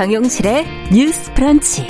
[0.00, 1.86] 정용실의 뉴스 프런치.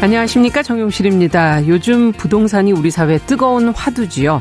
[0.00, 1.66] 안녕하십니까 정용실입니다.
[1.66, 4.40] 요즘 부동산이 우리 사회 뜨거운 화두지요.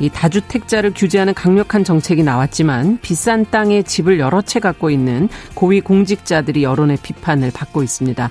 [0.00, 6.62] 이 다주택자를 규제하는 강력한 정책이 나왔지만 비싼 땅에 집을 여러 채 갖고 있는 고위 공직자들이
[6.62, 8.28] 여론의 비판을 받고 있습니다.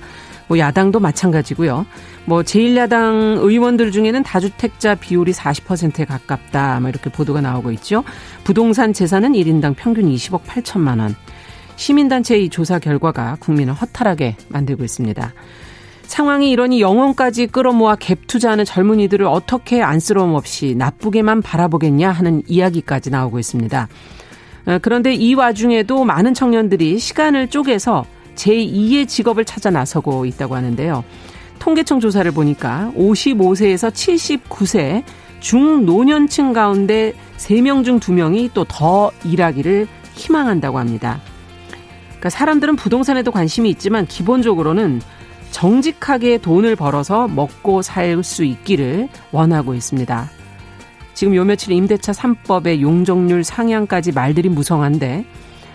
[0.52, 1.86] 뭐 야당도 마찬가지고요.
[2.26, 6.78] 뭐 제1야당 의원들 중에는 다주택자 비율이 40%에 가깝다.
[6.80, 8.04] 뭐 이렇게 보도가 나오고 있죠.
[8.44, 11.16] 부동산 재산은 1인당 평균 20억 8천만 원.
[11.76, 15.32] 시민단체의 조사 결과가 국민을 허탈하게 만들고 있습니다.
[16.02, 23.38] 상황이 이러니 영혼까지 끌어모아 갭 투자하는 젊은이들을 어떻게 안쓰러움 없이 나쁘게만 바라보겠냐 하는 이야기까지 나오고
[23.38, 23.88] 있습니다.
[24.66, 28.04] 어, 그런데 이 와중에도 많은 청년들이 시간을 쪼개서
[28.36, 31.04] 제2의 직업을 찾아 나서고 있다고 하는데요.
[31.58, 35.04] 통계청 조사를 보니까 55세에서 79세
[35.40, 41.20] 중노년층 가운데 3명 중 2명이 또 더 일하기를 희망한다고 합니다.
[42.08, 45.00] 그러니까 사람들은 부동산에도 관심이 있지만 기본적으로는
[45.50, 50.30] 정직하게 돈을 벌어서 먹고 살 수 있기를 원하고 있습니다.
[51.14, 55.24] 지금 요 며칠 임대차 3법의 용적률 상향까지 말들이 무성한데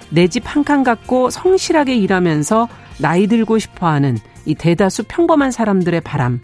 [0.10, 2.68] 내 집 한 칸 갖고 성실하게 일하면서
[3.00, 6.40] 나이 들고 싶어 하는 이 대다수 평범한 사람들의 바람.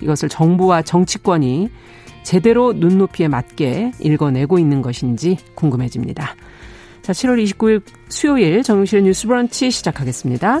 [0.00, 1.68] 이것을 정부와 정치권이
[2.22, 6.36] 제대로 눈높이에 맞게 읽어내고 있는 것인지 궁금해집니다.
[7.02, 10.60] 자, 7월 29일 수요일 정용실의 뉴스 브런치 시작하겠습니다.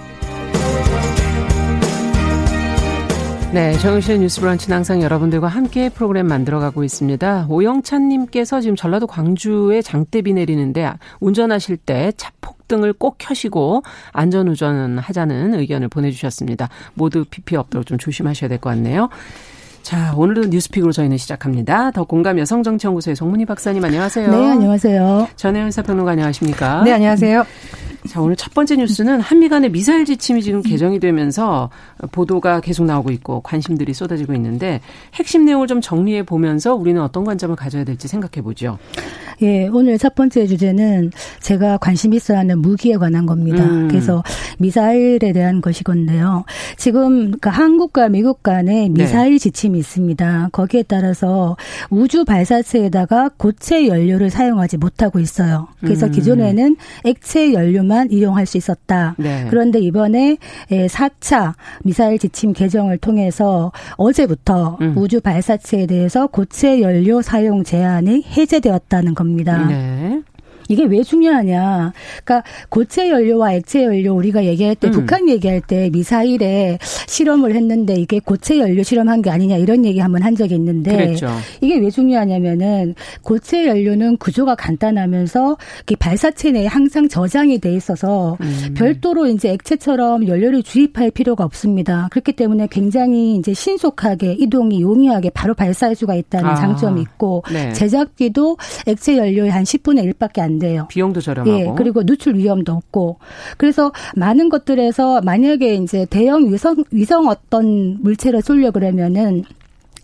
[3.53, 7.47] 네, 정영실의 뉴스 브런치는 항상 여러분들과 함께 프로그램 만들어가고 있습니다.
[7.49, 10.89] 오영찬님께서 지금 전라도 광주에 장대비 내리는데
[11.19, 16.69] 운전하실 때 차폭등을 꼭 켜시고 안전운전 하자는 의견을 보내주셨습니다.
[16.93, 19.09] 모두 피피 없도록 좀 조심하셔야 될 것 같네요.
[19.81, 21.91] 자, 오늘도 뉴스픽으로 저희는 시작합니다.
[21.91, 24.31] 더 공감 여성정치연구소의 송문희 박사님 안녕하세요.
[24.31, 25.27] 네, 안녕하세요.
[25.35, 26.83] 전혜연 사평론가 안녕하십니까?
[26.83, 27.43] 네, 안녕하세요.
[28.11, 31.69] 자, 오늘 첫 번째 뉴스는 한미 간의 미사일 지침이 지금 개정이 되면서
[32.11, 34.81] 보도가 계속 나오고 있고 관심들이 쏟아지고 있는데
[35.13, 38.77] 핵심 내용을 좀 정리해 보면서 우리는 어떤 관점을 가져야 될지 생각해 보죠.
[39.41, 43.63] 예, 오늘 첫 번째 주제는 제가 관심 있어 하는 무기에 관한 겁니다.
[43.63, 43.87] 음.
[43.87, 44.23] 그래서
[44.59, 46.43] 미사일에 대한 것이 건데요.
[46.77, 48.89] 지금 그 한국과 미국 간에 네.
[48.89, 49.37] 미사일 네.
[49.39, 50.49] 지침이 있습니다.
[50.51, 51.55] 거기에 따라서
[51.89, 55.69] 우주 발사체에다가 고체 연료를 사용하지 못하고 있어요.
[55.79, 56.11] 그래서 음.
[56.11, 59.15] 기존에는 액체 연료만 이용할 수 있었다.
[59.17, 59.47] 네.
[59.49, 60.37] 그런데 이번에
[60.69, 61.53] 4차
[61.83, 64.93] 미사일 지침 개정을 통해서 어제부터 음.
[64.97, 69.31] 우주 발사체에 대해서 고체 연료 사용 제한이 해제되었다는 겁니다.
[69.31, 69.65] 겁니다.
[69.67, 70.21] 네.
[70.71, 71.91] 이게 왜 중요하냐.
[72.23, 74.91] 그러니까 고체 연료와 액체 연료 우리가 얘기할 때 음.
[74.91, 76.77] 북한 얘기할 때 미사일에
[77.07, 81.27] 실험을 했는데 이게 고체 연료 실험한 게 아니냐 이런 얘기 한번 한 적이 있는데 그랬죠.
[81.59, 85.57] 이게 왜 중요하냐면은 고체 연료는 구조가 간단하면서
[85.99, 88.73] 발사체 내에 항상 저장이 돼 있어서 음.
[88.75, 92.07] 별도로 이제 액체처럼 연료를 주입할 필요가 없습니다.
[92.11, 96.55] 그렇기 때문에 굉장히 이제 신속하게 이동이 용이하게 바로 발사할 수가 있다는 아.
[96.55, 97.73] 장점이 있고 네.
[97.73, 98.57] 제작비도
[98.87, 100.87] 액체 연료의 한 10분의 1밖에 안 돼요.
[100.89, 101.59] 비용도 저렴하고.
[101.59, 103.17] 예, 그리고 누출 위험도 없고.
[103.57, 109.43] 그래서 많은 것들에서 만약에 이제 대형 위성 위성 어떤 물체를 쏠려 그러면은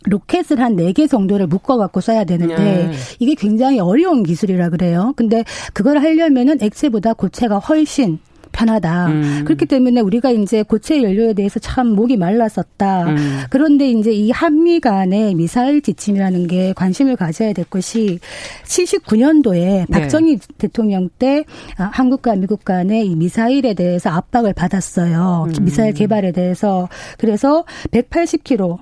[0.06, 2.92] 로켓을 한 네 개 정도를 묶어갖고 써야 되는데 네.
[3.20, 5.14] 이게 굉장히 어려운 기술이라 그래요.
[5.18, 5.44] 근데
[5.74, 8.20] 그걸 하려면은 액체보다 고체가 훨씬
[8.58, 9.08] 편하다.
[9.08, 9.42] 음.
[9.46, 13.04] 그렇기 때문에 우리가 이제 고체 연료에 대해서 참 목이 말랐었다.
[13.04, 13.42] 음.
[13.52, 18.20] 그런데 이제 이 한미 간의 미사일 지침이라는 게 관심을 가져야 될 것이
[18.66, 20.48] 79년도에 박정희 네.
[20.58, 21.46] 대통령 때
[21.78, 25.48] 아, 한국과 미국 간의 이 미사일에 대해서 압박을 받았어요.
[25.50, 25.64] 음.
[25.64, 26.90] 미사일 개발에 대해서.
[27.20, 28.80] 그래서 180km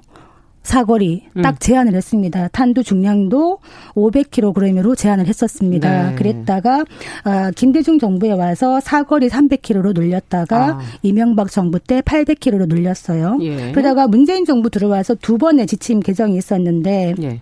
[0.65, 1.41] 사거리 음.
[1.43, 2.47] 딱 제한을 했습니다.
[2.49, 3.59] 탄두 중량도
[3.93, 6.09] 500kg으로 제한을 했었습니다.
[6.09, 6.15] 네.
[6.15, 6.83] 그랬다가
[7.23, 10.79] 아, 김대중 정부에 와서 사거리 300kg로 늘렸다가 아.
[11.03, 13.37] 이명박 정부 때 800kg로 늘렸어요.
[13.41, 13.71] 예.
[13.71, 17.39] 그러다가 문재인 정부 들어와서 두 번의 지침 개정이 있었는데 예.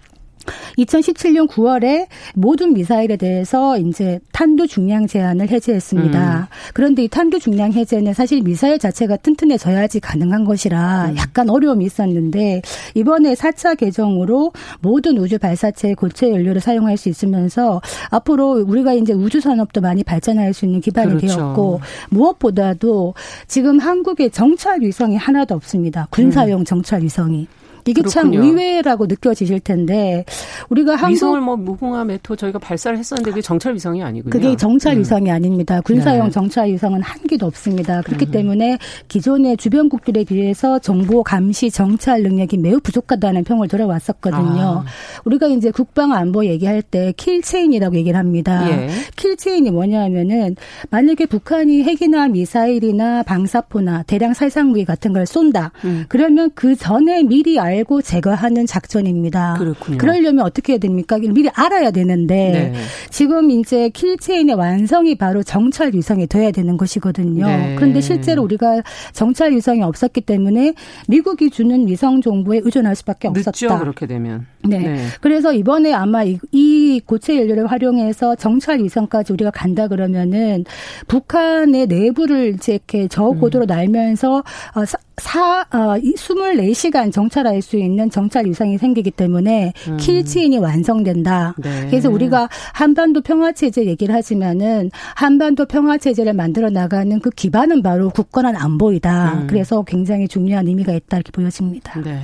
[0.77, 6.39] 2017년 9월에 모든 미사일에 대해서 이제 탄도 중량 제한을 해제했습니다.
[6.39, 6.45] 음.
[6.73, 11.17] 그런데 이 탄도 중량 해제는 사실 미사일 자체가 튼튼해져야지 가능한 것이라 음.
[11.17, 12.61] 약간 어려움이 있었는데
[12.95, 14.51] 이번에 4차 개정으로
[14.81, 20.53] 모든 우주 발사체의 고체 연료를 사용할 수 있으면서 앞으로 우리가 이제 우주 산업도 많이 발전할
[20.53, 21.27] 수 있는 기반이 그렇죠.
[21.27, 23.13] 되었고 무엇보다도
[23.47, 26.07] 지금 한국에 정찰 위성이 하나도 없습니다.
[26.09, 26.65] 군사용 음.
[26.65, 27.47] 정찰 위성이.
[27.91, 28.09] 이게 그렇군요.
[28.09, 30.25] 참 의외라고 느껴지실 텐데
[30.69, 34.31] 우리가 한국 위성을 뭐 무궁화 메토 저희가 발사를 했었는데 그게 정찰 위성이 아니군요.
[34.31, 34.99] 그게 정찰 음.
[34.99, 35.35] 위성이 음.
[35.35, 35.81] 아닙니다.
[35.81, 36.31] 군사용 네.
[36.31, 38.01] 정찰 위성은 한 개도 없습니다.
[38.01, 38.31] 그렇기 음.
[38.31, 38.77] 때문에
[39.07, 44.61] 기존의 주변국들에 비해서 정보 감시 정찰 능력이 매우 부족하다는 평을 들어왔었거든요.
[44.61, 44.85] 아.
[45.25, 48.69] 우리가 이제 국방 안보 얘기할 때 kill chain이라고 얘기를 합니다.
[48.69, 48.89] 예.
[49.15, 50.55] kill chain이 뭐냐면은
[50.89, 55.71] 만약에 북한이 핵이나 미사일이나 방사포나 대량 살상 무기 같은 걸 쏜다.
[55.83, 56.05] 음.
[56.07, 59.55] 그러면 그 전에 미리 알 알고 제거하는 작전입니다.
[59.57, 59.97] 그렇군요.
[59.97, 61.17] 그러려면 어떻게 해야 됩니까?
[61.17, 62.73] 미리 알아야 되는데 네.
[63.09, 67.45] 지금 이제 킬체인의 완성이 바로 정찰 위성이 돼야 되는 것이거든요.
[67.45, 67.75] 네.
[67.75, 68.81] 그런데 실제로 우리가
[69.11, 70.73] 정찰 위성이 없었기 때문에
[71.07, 73.51] 미국이 주는 위성 정보에 의존할 수밖에 없었다.
[73.51, 74.45] 늦죠, 그렇게 되면.
[74.63, 74.79] 네.
[74.79, 75.05] 네.
[75.21, 80.63] 그래서 이번에 아마 이, 이 고체 연료를 활용해서 정찰 위성까지 우리가 간다 그러면은
[81.07, 83.67] 북한의 내부를 이제 이렇게 저고도로 음.
[83.67, 84.83] 날면서 어,
[85.17, 89.97] 사, 어, 24시간 정찰할 수 있는 정찰 위성이 생기기 때문에 음.
[89.97, 91.53] 킬체인이 완성된다.
[91.57, 91.87] 네.
[91.89, 99.33] 그래서 우리가 한반도 평화체제 얘기를 하지만은 한반도 평화체제를 만들어 나가는 그 기반은 바로 굳건한 안보이다.
[99.41, 99.47] 음.
[99.47, 102.01] 그래서 굉장히 중요한 의미가 있다 이렇게 보여집니다.
[102.01, 102.19] 네.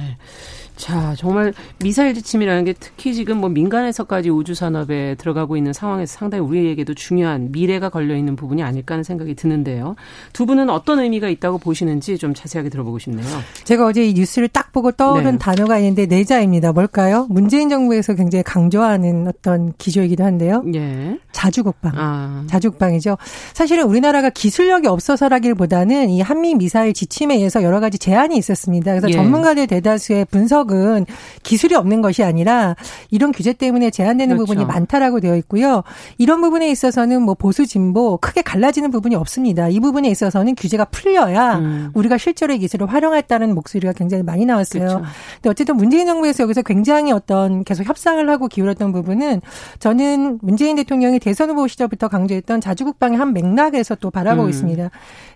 [0.80, 1.54] 자, 정말
[1.84, 7.52] 미사일 지침이라는 게 특히 지금 뭐 민간에서까지 우주 산업에 들어가고 있는 상황에서 상당히 우리에게도 중요한
[7.52, 9.98] 미래가 걸려 있는 부분이 아닐까 하는 생각이 드는데요.
[10.31, 13.28] 두 분은 어떤 의미가 있다고 보시는지 좀 자세하게 들어보고 싶네요.
[13.66, 15.38] 제가 어제 이 뉴스를 딱 보고 떠오른 네.
[15.38, 16.72] 단어가 있는데 내자입니다.
[16.72, 17.28] 뭘까요?
[17.30, 20.64] 문재인 정부에서 굉장히 강조하는 어떤 기조이기도 한데요.
[20.76, 21.20] 예.
[21.34, 21.92] 자주국방.
[21.98, 22.46] 아.
[22.48, 23.18] 자주국방이죠.
[23.54, 28.92] 사실은 우리나라가 기술력이 없어서라기보다는 이 한미 미사일 지침에 의해서 여러 가지 제한이 있었습니다.
[28.92, 29.14] 그래서 예.
[29.14, 31.07] 전문가들 대다수의 분석 해석은
[31.44, 32.75] 기술이 없는 것이 아니라
[33.10, 34.54] 이런 규제 때문에 제한되는 그렇죠.
[34.54, 35.83] 부분이 많다라고 되어 있고요.
[36.18, 39.68] 이런 부분에 있어서는 뭐 보수 진보 크게 갈라지는 부분이 없습니다.
[39.69, 41.92] 이 부분에 있어서는 규제가 풀려야 음.
[41.94, 44.88] 우리가 실제로 의 기술을 활용했다는 목소리가 굉장히 많이 나왔어요.
[44.88, 45.04] 그렇죠.
[45.36, 49.42] 근데 어쨌든 문재인 정부에서 여기서 굉장히 어떤 계속 협상을 하고 기울였던 부분은
[49.80, 54.50] 저는 문재인 대통령이 대선 후보 시절부터 강조했던 자주국방의 한 맥락에서 또 바라보고 음.
[54.50, 54.89] 있습니다.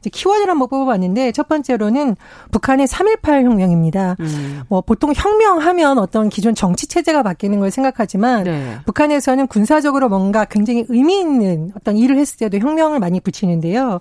[0.09, 2.15] 키워드를 한번 뽑아봤는데 첫 번째로는
[2.51, 4.15] 북한의 3.18 혁명입니다.
[4.19, 4.63] 음.
[4.69, 8.77] 뭐 보통 혁명하면 어떤 기존 정치 체제가 바뀌는 걸 생각하지만 네.
[8.85, 14.00] 북한에서는 군사적으로 뭔가 굉장히 의미 있는 어떤 일을 했을 때도 혁명을 많이 붙이는데요.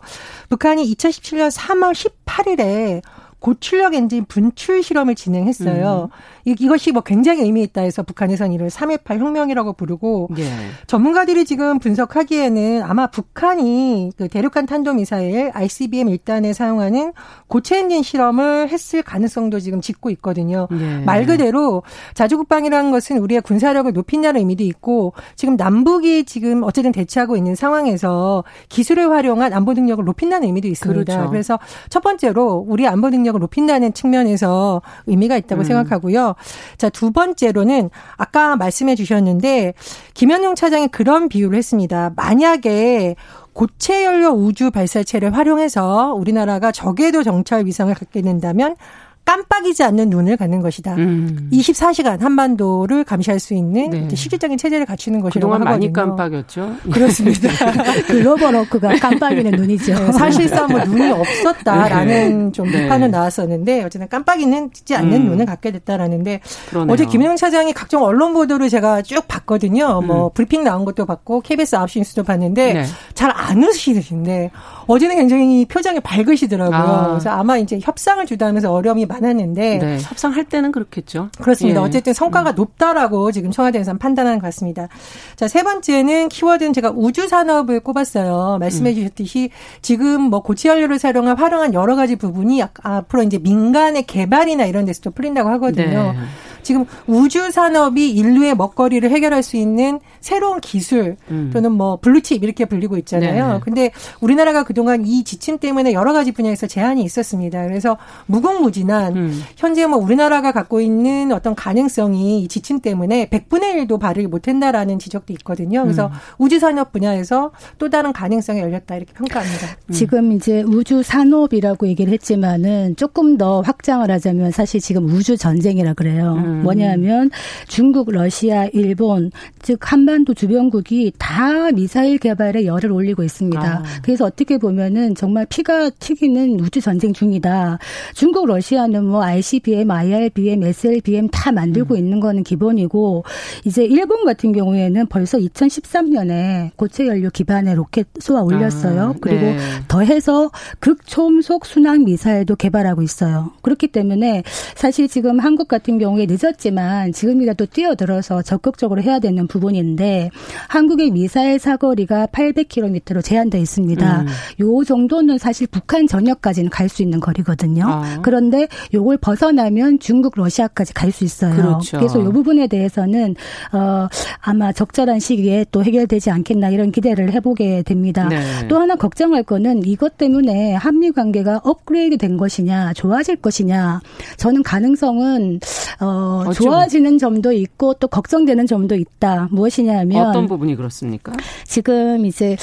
[0.49, 1.93] 북한이 2017년 3월
[2.26, 3.02] 18일에
[3.43, 6.09] 고출력 엔진 분출 실험을 진행했어요.
[6.12, 6.17] 음.
[6.44, 10.44] 이 것이 뭐 굉장히 의미 있다 해서 북한에서는 이를 3.18 혁명이라고 부르고 예.
[10.87, 17.12] 전문가들이 지금 분석하기에는 아마 북한이 그 대륙간 탄도미사일 ICBM 1단에 사용하는
[17.49, 20.69] 고체 엔진 실험을 했을 가능성도 지금 짓고 있거든요.
[20.73, 20.99] 예.
[21.05, 21.83] 말 그대로
[22.15, 29.11] 자주국방이라는 것은 우리의 군사력을 높인다는 의미도 있고 지금 남북이 지금 어쨌든 대치하고 있는 상황에서 기술을
[29.11, 31.12] 활용한 안보 능력을 높인다는 의미도 있습니다.
[31.12, 31.31] 그렇죠.
[31.31, 31.59] 그래서
[31.91, 35.64] 첫 번째로 우리 안보 능력 을 높인다는 측면에서 의미가 있다고 음.
[35.64, 36.34] 생각하고요.
[36.79, 39.75] 자, 두 번째로는 아까 말씀해 주셨는데
[40.14, 42.12] 김현용 차장이 그런 비유를 했습니다.
[42.17, 43.17] 만약에
[43.53, 48.77] 고체 연료 우주 발사체를 활용해서 우리나라가 적에도 정찰 위성을 갖게 된다면
[49.24, 50.94] 깜빡이지 않는 눈을 갖는 것이다.
[50.96, 51.48] 음.
[51.52, 54.14] 24시간 한반도를 감시할 수 있는 네.
[54.14, 55.70] 실질적인 체제를 갖추는 것이라고 하거든요.
[55.70, 56.76] 많이 깜빡였죠.
[56.93, 57.48] 그렇습니다.
[58.08, 60.12] 글로벌 워크가 깜빡이는 눈이죠.
[60.12, 62.52] 사실상 뭐 눈이 없었다라는 네.
[62.52, 62.82] 좀 네.
[62.82, 65.26] 비판은 나왔었는데 어쨌든 깜빡이는 지 않는 음.
[65.29, 66.93] 눈을 갖게 됐다라는데 그러네요.
[66.93, 70.00] 어제 김영 차장이 각종 언론 보도를 제가 쭉 봤거든요.
[70.00, 70.06] 음.
[70.06, 72.84] 뭐 브리핑 나온 것도 봤고 KBS 9시 뉴스도 봤는데 네.
[73.14, 74.50] 잘안 웃으시는데
[74.86, 76.77] 어제는 굉장히 표정이 밝으시더라고요.
[76.77, 77.08] 아.
[77.08, 81.29] 그래서 아마 이제 협상을 주도하면서 어려움이 많았는데 네, 협상할 때는 그렇겠죠.
[81.41, 81.81] 그렇습니다.
[81.81, 81.84] 예.
[81.84, 82.55] 어쨌든 성과가 음.
[82.56, 84.89] 높다라고 지금 청와대에서 판단하는 것 같습니다.
[85.36, 88.58] 자, 세 번째는 키워드는 제가 우주 산업을 꼽았어요.
[88.60, 88.94] 말씀해 음.
[88.94, 94.84] 주셨듯이 지금 뭐 고체 연료를 사용한 활용한 여러 가지 부분이 앞으로 이제 민간의 개발이나 이런
[94.84, 96.12] 데서도 풀린다고 하거든요.
[96.12, 96.19] 네.
[96.62, 101.50] 지금 우주 산업이 인류의 먹거리를 해결할 수 있는 새로운 기술 음.
[101.52, 103.54] 또는 뭐 블루칩 이렇게 불리고 있잖아요.
[103.54, 103.60] 네.
[103.62, 103.90] 근데
[104.20, 107.66] 우리나라가 그동안 이 지침 때문에 여러 가지 분야에서 제한이 있었습니다.
[107.66, 109.42] 그래서 무궁무진한 음.
[109.56, 115.32] 현재 뭐 우리나라가 갖고 있는 어떤 가능성이 이 지침 때문에 100분의 1도 발휘 못한다라는 지적도
[115.34, 115.82] 있거든요.
[115.82, 116.12] 그래서 음.
[116.38, 119.66] 우주 산업 분야에서 또 다른 가능성이 열렸다 이렇게 평가합니다.
[119.88, 119.92] 음.
[119.92, 126.34] 지금 이제 우주 산업이라고 얘기를 했지만은 조금 더 확장을 하자면 사실 지금 우주 전쟁이라 그래요.
[126.53, 126.59] 음.
[126.61, 126.63] 음.
[126.63, 127.31] 뭐냐면
[127.69, 129.31] 중국, 러시아, 일본
[129.61, 133.63] 즉 한반도 주변국이 다 미사일 개발에 열을 올리고 있습니다.
[133.63, 133.82] 아.
[134.03, 137.79] 그래서 어떻게 보면은 정말 피가 튀기는 우주 전쟁 중이다.
[138.15, 141.99] 중국, 러시아는 뭐 ICBM, IRBM, SLBM 다 만들고 음.
[141.99, 143.25] 있는 거는 기본이고
[143.65, 149.03] 이제 일본 같은 경우에는 벌써 2013년에 고체 연료 기반의 로켓 쏘아 올렸어요.
[149.03, 149.59] 아, 그리고 네.
[149.89, 153.53] 더해서 극초음속 순항 미사일도 개발하고 있어요.
[153.63, 154.43] 그렇기 때문에
[154.75, 160.31] 사실 지금 한국 같은 경우에 늦었지만 지금이라도 뛰어들어서 적극적으로 해야 되는 부분인데
[160.69, 164.22] 한국의 미사일 사거리가 800km로 제한되어 있습니다.
[164.22, 164.27] 음.
[164.61, 167.84] 요 정도는 사실 북한 전역까지는 갈 수 있는 거리거든요.
[167.87, 168.19] 아.
[168.20, 171.55] 그런데 요걸 벗어나면 중국, 러시아까지 갈 수 있어요.
[171.55, 171.96] 그렇죠.
[171.99, 173.34] 그래서 요 부분에 대해서는
[173.72, 174.08] 어
[174.41, 178.29] 아마 적절한 시기에 또 해결되지 않겠나 이런 기대를 해보게 됩니다.
[178.29, 178.43] 네.
[178.69, 184.01] 또 하나 걱정할 거는 이것 때문에 한미 관계가 업그레이드 된 것이냐, 좋아질 것이냐.
[184.37, 185.61] 저는 가능성은
[186.01, 189.48] 어 좋아지는 점도 있고 또 걱정되는 점도 있다.
[189.51, 191.32] 무엇이냐면 어떤 부분이 그렇습니까?
[191.65, 192.56] 지금 이제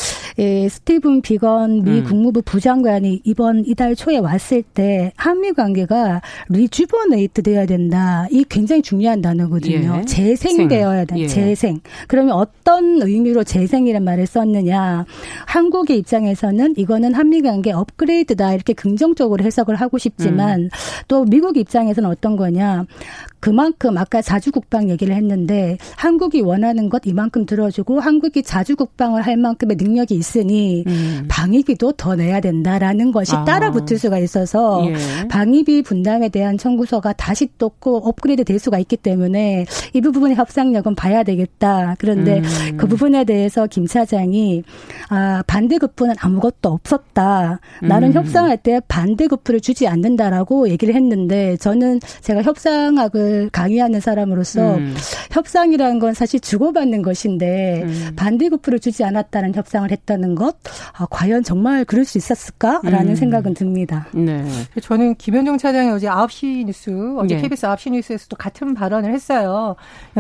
[0.70, 2.04] 스티븐 비건 미 음.
[2.04, 8.28] 국무부 부장관이 이번 이달 초에 왔을 때 한미 관계가 rejuvenate 돼야 된다.
[8.32, 9.98] 이 굉장히 중요한 단어거든요.
[10.00, 10.06] 예.
[10.06, 11.18] 재생되어야 된다.
[11.18, 11.28] 예.
[11.28, 11.80] 재생.
[12.08, 15.06] 그러면 어떤 의미로 재생이란 말을 썼느냐?
[15.46, 20.70] 한국의 입장에서는 이거는 한미 관계 업그레이드다 이렇게 긍정적으로 해석을 하고 싶지만 음.
[21.08, 22.86] 또 미국 입장에서는 어떤 거냐?
[23.40, 29.38] 그만큼 아까 자주 국방 얘기를 했는데 한국이 원하는 것 이만큼 들어주고 한국이 자주 국방을 할
[29.38, 31.26] 만큼의 능력이 있으니 음.
[31.30, 33.46] 방위비도 더 내야 된다라는 것이 아.
[33.46, 35.28] 따라 붙을 수가 있어서 예.
[35.28, 41.24] 방위비 분담에 대한 청구서가 다시 또 업그레이드 될 수가 있기 때문에 이 부분의 협상력은 봐야
[41.24, 41.96] 되겠다.
[42.00, 42.78] 그런데 음.
[42.78, 44.64] 그 부분에 대해서 김 차장이
[45.10, 47.60] 아, 반대급부는 아무것도 없었다.
[47.82, 48.14] 나는 음.
[48.14, 54.96] 협상할 때 반대급부를 주지 않는다라고 얘기를 했는데 저는 제가 협상학을 강의하는 사람으로서 음.
[55.32, 58.12] 협상이라는 건 사실 주고받는 것인데 음.
[58.16, 60.58] 반대급부를 주지 않았다는 협상을 했다는 것
[60.94, 63.16] 아, 과연 정말 그럴 수 있었을까라는 음.
[63.16, 64.08] 생각은 듭니다.
[64.14, 64.44] 네.
[64.82, 67.42] 저는 김현종 차장이 어제 9시 뉴스 어제 네.
[67.42, 69.76] KBS 9시 뉴스에서도 같은 발언을 했어요.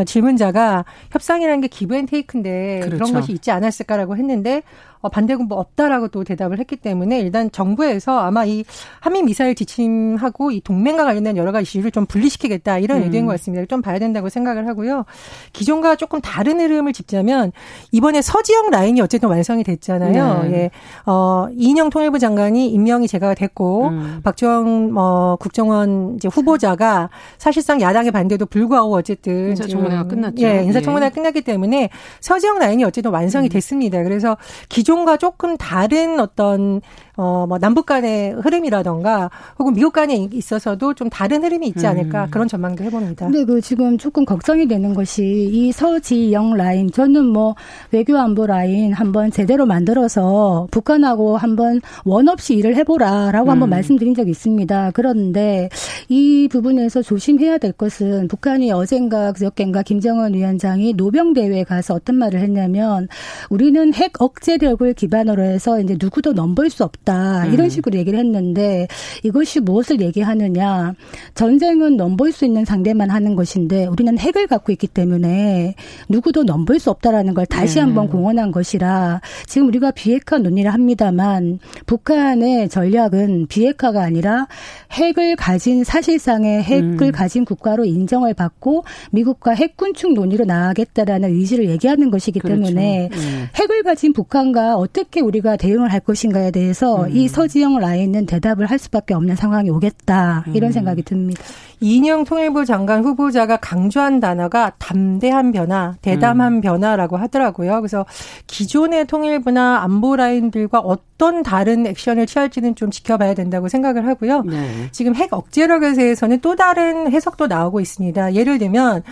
[0.06, 2.98] 질문자가 협상이라는 게 give and take인데 그렇죠.
[2.98, 8.44] 그런 것이 있지 않았을까라고 했는데 어, 반대급부 없다라고 또 대답을 했기 때문에 일단 정부에서 아마
[8.44, 8.65] 이
[9.00, 13.03] 한미 미사일 지침하고 이 동맹과 관련된 여러 가지 이슈를 좀 분리시키겠다 이런 음.
[13.03, 13.65] 의도인 것 같습니다.
[13.65, 15.06] 좀 봐야 된다고 생각을 하고요.
[15.53, 17.53] 기존과 조금 다른 흐름을 짚자면
[17.91, 20.44] 이번에 서지영 라인이 어쨌든 완성이 됐잖아요.
[20.44, 20.53] 네.
[20.53, 20.72] 예.
[21.06, 24.22] 어, 이인영 통일부 장관이 임명이 제가 됐고 음.
[24.24, 30.46] 박주영 어, 국정원 이제 후보자가 사실상 야당의 반대도 불구하고 어쨌든 인사청문회가 끝났죠.
[30.46, 31.13] 예, 인사청문회가 예.
[31.13, 31.89] 끝났기 때문에
[32.20, 33.50] 서지영 라인이 어쨌든 완성이 음.
[33.50, 34.03] 됐습니다.
[34.03, 34.36] 그래서
[34.68, 36.81] 기존 기존과 조금 다른 어떤
[37.15, 39.29] 어, 뭐, 남북 간의 흐름이라던가
[39.60, 42.31] 혹은 미국 간에 있어서도 좀 다른 흐름이 있지 않을까 음.
[42.31, 43.25] 그런 전망도 해봅니다.
[43.27, 47.55] 근데 그 지금 조금 걱정이 되는 것이 이 서지영 라인, 저는 뭐
[47.91, 53.51] 외교 안보 라인 한번 제대로 만들어서 북한하고 한번 원 없이 일을 해보라라고 음.
[53.51, 54.91] 한번 말씀드린 적이 있습니다.
[54.93, 55.67] 그런데
[56.08, 62.39] 이 부분에서 조심해야 될 것은 북한이 어젠가 그저께인가 김정은 위원장이 노병 대회에 가서 어떤 말을
[62.39, 63.10] 했냐면
[63.50, 67.09] 우리는 핵 억제력 을 기반으로 해서 이제 누구도 넘볼 수 없다.
[67.09, 67.45] 있다.
[67.48, 67.69] 이런 음.
[67.69, 68.88] 식으로 얘기를 했는데
[69.24, 70.93] 이것이 무엇을 얘기하느냐.
[71.33, 75.75] 전쟁은 넘볼 수 있는 상대만 하는 것인데 우리는 핵을 갖고 있기 때문에
[76.07, 77.81] 누구도 넘볼 수 없다라는 걸 다시 네.
[77.81, 84.48] 한번 공언한 것이라 지금 우리가 비핵화 논의를 합니다만 북한의 전략은 비핵화가 아니라
[84.91, 87.12] 핵을 가진 사실상의 핵을 음.
[87.12, 92.63] 가진 국가로 인정을 받고 미국과 핵군축 논의로 나아가겠다라는 의지를 얘기하는 것이기 그렇죠.
[92.63, 93.48] 때문에 음.
[93.55, 97.16] 핵을 가진 북한과 어떻게 우리가 대응을 할 것인가에 대해서 음.
[97.16, 100.72] 이 서지영 라인은 대답을 할 수밖에 없는 상황이 오겠다 이런 음.
[100.72, 101.44] 생각이 듭니다.
[101.82, 106.62] 이인영 통일부 장관 후보자가 강조한 단어가 담대한 변화, 대담한 음.
[106.62, 107.80] 변화라고 하더라고요.
[107.80, 108.06] 그래서
[108.48, 114.42] 기존의 통일부나 안보 라인들과 어떤 다른 액션을 취할지는 좀 지켜봐야 된다고 생각을 하고요.
[114.44, 114.90] 네.
[114.92, 118.34] 지금 핵 억제력에 대해서는 또 다른 해석도 나오고 있습니다.
[118.34, 119.04] 예를 들면 어,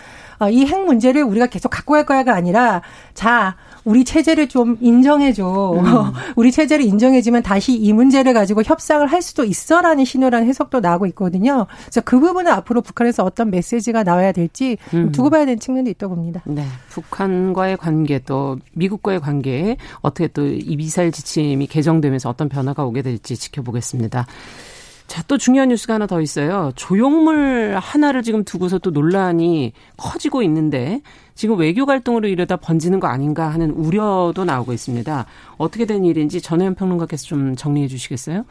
[0.51, 2.81] 이 핵 문제를 우리가 계속 갖고 갈 거야가 아니라
[3.13, 5.45] 자 우리 체제를 좀 인정해줘.
[5.79, 6.13] 음.
[6.35, 11.67] 우리 체제를 인정해주면 다시 이 문제를 가지고 협상을 할 수도 있어라는 신호라는 해석도 나오고 있거든요.
[11.85, 15.11] 그래서 그 부분은 앞으로 북한에서 어떤 메시지가 나와야 될지 음.
[15.13, 16.41] 두고 봐야 되는 측면도 있다고 봅니다.
[16.45, 16.65] 네.
[16.89, 23.37] 북한과의 관계 또 미국과의 관계 어떻게 또 이 미사일 지침이 개정되면서 어떤 변화가 오게 될지
[23.37, 24.25] 지켜보겠습니다.
[25.07, 26.71] 자, 또 중요한 뉴스가 하나 더 있어요.
[26.75, 31.01] 조형물 하나를 지금 두고서 또 논란이 커지고 있는데
[31.33, 35.25] 지금 외교 갈등으로 이러다 번지는 거 아닌가 하는 우려도 나오고 있습니다.
[35.57, 38.43] 어떻게 된 일인지 전혜연 평론가께서 좀 정리해 주시겠어요?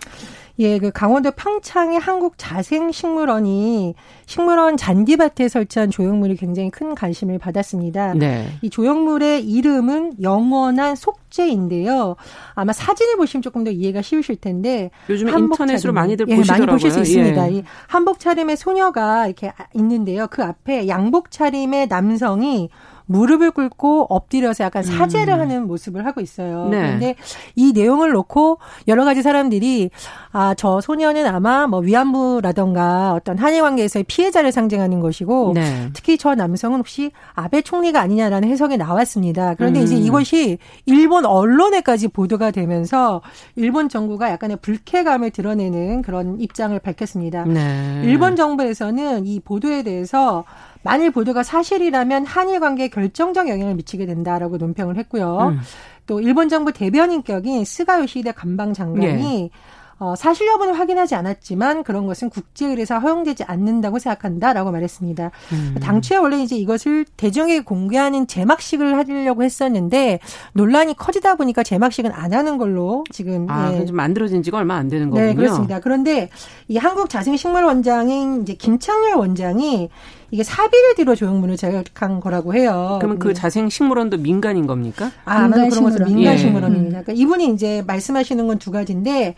[0.58, 3.94] 예, 그 강원도 평창의 한국 자생식물원이
[4.24, 8.14] 식물원 잔디밭에 설치한 조형물이 굉장히 큰 관심을 받았습니다.
[8.14, 8.48] 네.
[8.62, 12.16] 이 조형물의 이름은 영원한 속죄인데요.
[12.54, 15.94] 아마 사진을 보시면 조금 더 이해가 쉬우실 텐데 요즘 인터넷으로 차림.
[15.94, 16.66] 많이들 예, 보시더라고요.
[16.66, 17.52] 많이 보실 수 있습니다.
[17.52, 17.56] 예.
[17.56, 20.26] 이 한복 차림의 소녀가 이렇게 있는데요.
[20.30, 22.70] 그 앞에 양복 차림의 남성이
[23.06, 25.40] 무릎을 꿇고 엎드려서 약간 사죄를 음.
[25.40, 26.68] 하는 모습을 하고 있어요.
[26.68, 26.78] 네.
[26.78, 27.14] 그런데
[27.54, 28.58] 이 내용을 놓고
[28.88, 29.90] 여러 가지 사람들이
[30.32, 35.90] 아, 저 소녀는 아마 뭐 위안부라던가 어떤 한일 관계에서의 피해자를 상징하는 것이고 네.
[35.94, 39.54] 특히 저 남성은 혹시 아베 총리가 아니냐라는 해석이 나왔습니다.
[39.54, 39.84] 그런데 음.
[39.84, 43.22] 이제 이것이 일본 언론에까지 보도가 되면서
[43.54, 47.44] 일본 정부가 약간의 불쾌감을 드러내는 그런 입장을 밝혔습니다.
[47.44, 48.02] 네.
[48.04, 50.44] 일본 정부에서는 이 보도에 대해서
[50.86, 55.52] 만일 보도가 사실이라면 한일 관계에 결정적 영향을 미치게 된다라고 논평을 했고요.
[55.52, 55.60] 음.
[56.06, 59.50] 또 일본 정부 대변인격인 스가 요시히데 간방 장관이 예.
[59.98, 65.30] 어, 사실 여부는 확인하지 않았지만 그런 것은 국제의례사 허용되지 않는다고 생각한다라고 말했습니다.
[65.52, 65.76] 음.
[65.80, 70.20] 당초에 원래 이제 이것을 대중에게 공개하는 제막식을 하려고 했었는데
[70.52, 73.86] 논란이 커지다 보니까 제막식은 안 하는 걸로 지금 아, 예.
[73.86, 75.26] 좀 만들어진 지가 얼마 안 되는 거군요.
[75.28, 75.80] 네, 그렇습니다.
[75.80, 76.28] 그런데
[76.68, 79.88] 이 한국 자생식물 원장인 이제 김창렬 원장이
[80.30, 82.98] 이게 사비를 들어 조형물을 제작한 거라고 해요.
[83.00, 85.10] 그러면 그 자생 식물원도 민간인 겁니까?
[85.24, 86.98] 아, 아마도 그런 것은 민간 식물원입니다.
[86.98, 87.02] 예.
[87.04, 89.36] 그러니까 이분이 이제 말씀하시는 건 두 가지인데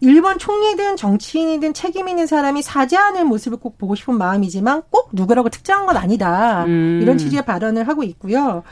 [0.00, 5.86] 일본 총리든 정치인이든 책임 있는 사람이 사죄하는 모습을 꼭 보고 싶은 마음이지만 꼭 누구라고 특정한
[5.86, 6.64] 건 아니다.
[6.66, 7.00] 음.
[7.02, 8.62] 이런 취지의 발언을 하고 있고요.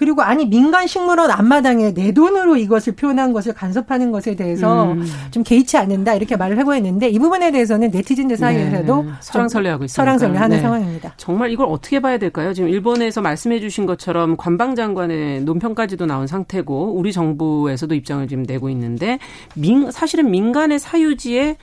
[0.00, 5.04] 그리고 아니 민간 식물원 앞마당에 내 돈으로 이것을 표현한 것을 간섭하는 것에 대해서 음.
[5.30, 9.10] 좀 개의치 않는다 이렇게 말을 하고 있는데 이 부분에 대해서는 네티즌들 사이에서도 네.
[9.20, 10.02] 설랑설레하고 있습니다.
[10.02, 10.62] 설랑설레하는 네.
[10.62, 11.12] 상황입니다.
[11.18, 12.54] 정말 이걸 어떻게 봐야 될까요?
[12.54, 19.18] 지금 일본에서 말씀해주신 것처럼 관방장관의 논평까지도 나온 상태고 우리 정부에서도 입장을 지금 내고 있는데
[19.54, 21.58] 민 사실은 민간의 사유지에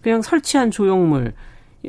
[0.00, 1.34] 그냥 설치한 조형물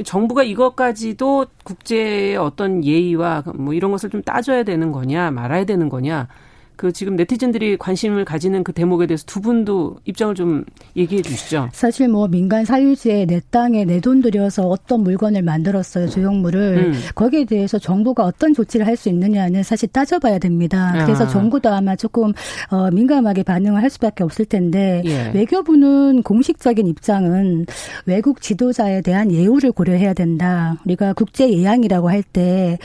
[0.03, 6.27] 정부가 이것까지도 국제의 어떤 예의와 뭐 이런 것을 좀 따져야 되는 거냐 말아야 되는 거냐
[6.75, 10.63] 그 지금 네티즌들이 관심을 가지는 그 대목에 대해서 두 분도 입장을 좀
[10.95, 11.69] 얘기해 주시죠.
[11.73, 16.93] 사실 뭐 민간 사유지에 내 땅에 내 돈 들여서 어떤 물건을 만들었어요 조형물을 음.
[17.15, 20.91] 거기에 대해서 정부가 어떤 조치를 할 수 있느냐는 사실 따져봐야 됩니다.
[20.95, 21.05] 아.
[21.05, 22.31] 그래서 정부도 아마 조금
[22.69, 25.31] 어, 민감하게 반응을 할 수밖에 없을 텐데 예.
[25.33, 27.65] 외교부는 공식적인 입장은
[28.05, 30.77] 외국 지도자에 대한 예우를 고려해야 된다.
[30.85, 32.77] 우리가 국제 예양이라고 할 때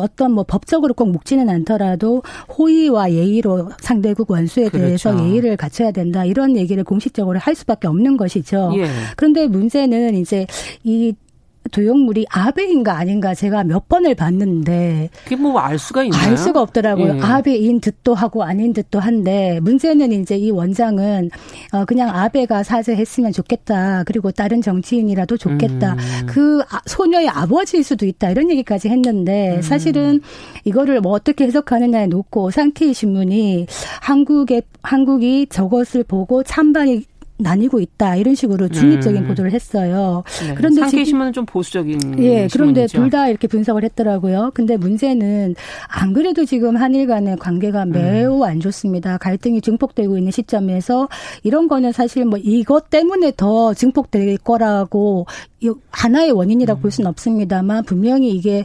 [0.00, 2.22] 어떤 뭐 법적으로 꼭 묵지는 않더라도
[2.58, 4.84] 호의와 예의 예의로 상대국 원수에 그렇죠.
[4.84, 8.72] 대해서 예의를 갖춰야 된다 이런 얘기를 공식적으로 할 수밖에 없는 것이죠.
[8.76, 8.86] 예.
[9.16, 10.46] 그런데 문제는 이제
[10.84, 11.14] 이
[11.70, 16.20] 도용물이 아베인가 아닌가 제가 몇 번을 봤는데 그게 뭐 알 수가 있나요?
[16.22, 17.16] 알 수가 없더라고요.
[17.16, 17.20] 예.
[17.20, 21.30] 아베인 듯도 하고 아닌 듯도 한데 문제는 이제 이 원장은
[21.72, 24.02] 어 그냥 아베가 사죄했으면 좋겠다.
[24.04, 25.92] 그리고 다른 정치인이라도 좋겠다.
[25.94, 26.26] 음.
[26.26, 28.30] 그 아, 소녀의 아버지일 수도 있다.
[28.30, 29.62] 이런 얘기까지 했는데 음.
[29.62, 30.20] 사실은
[30.64, 33.66] 이거를 뭐 어떻게 해석하느냐에 놓고 상케이 신문이
[34.00, 37.04] 한국의 한국이 저것을 보고 찬반이
[37.42, 39.28] 나뉘고 있다 이런 식으로 중립적인 음.
[39.28, 40.22] 보도를 했어요.
[40.46, 40.54] 네.
[40.54, 44.52] 그런데 상계 신문은 좀 보수적인 예 그런데 둘 다 이렇게 분석을 했더라고요.
[44.54, 45.54] 근데 문제는
[45.88, 47.92] 안 그래도 지금 한일 간의 관계가 음.
[47.92, 48.42] 매우 음.
[48.44, 49.18] 안 좋습니다.
[49.18, 51.08] 갈등이 증폭되고 있는 시점에서
[51.42, 55.26] 이런 거는 사실 뭐 이것 때문에 더 증폭될 거라고
[55.90, 56.82] 하나의 원인이라고 음.
[56.82, 58.64] 볼 수는 없습니다만 분명히 이게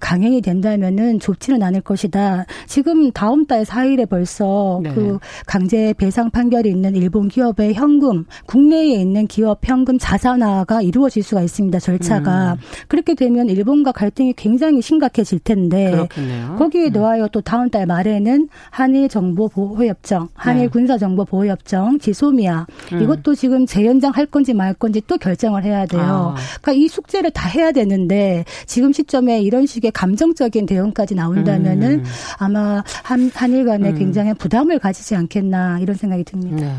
[0.00, 2.46] 강행이 된다면은 좋지는 않을 것이다.
[2.66, 4.90] 지금 다음 달 4일에 벌써 네.
[4.94, 8.03] 그 강제 배상 판결이 있는 일본 기업의 현금
[8.46, 11.78] 국내에 있는 기업 현금 자산화가 이루어질 수가 있습니다.
[11.78, 12.58] 절차가 음.
[12.88, 16.56] 그렇게 되면 일본과 갈등이 굉장히 심각해질 텐데 그렇겠네요.
[16.58, 17.28] 거기에 더하여 음.
[17.32, 20.68] 또 다음 달 말에는 한일 정보 보호 협정, 한일 네.
[20.68, 23.02] 군사 정보 보호 협정, 지소미아 음.
[23.02, 26.34] 이것도 지금 재연장 할 건지 말 건지 또 결정을 해야 돼요.
[26.36, 26.60] 아.
[26.60, 32.04] 그러니까 이 숙제를 다 해야 되는데 지금 시점에 이런 식의 감정적인 대응까지 나온다면은 음.
[32.38, 33.98] 아마 한 한일 간에 음.
[33.98, 36.66] 굉장히 부담을 가지지 않겠나 이런 생각이 듭니다.
[36.66, 36.74] 네.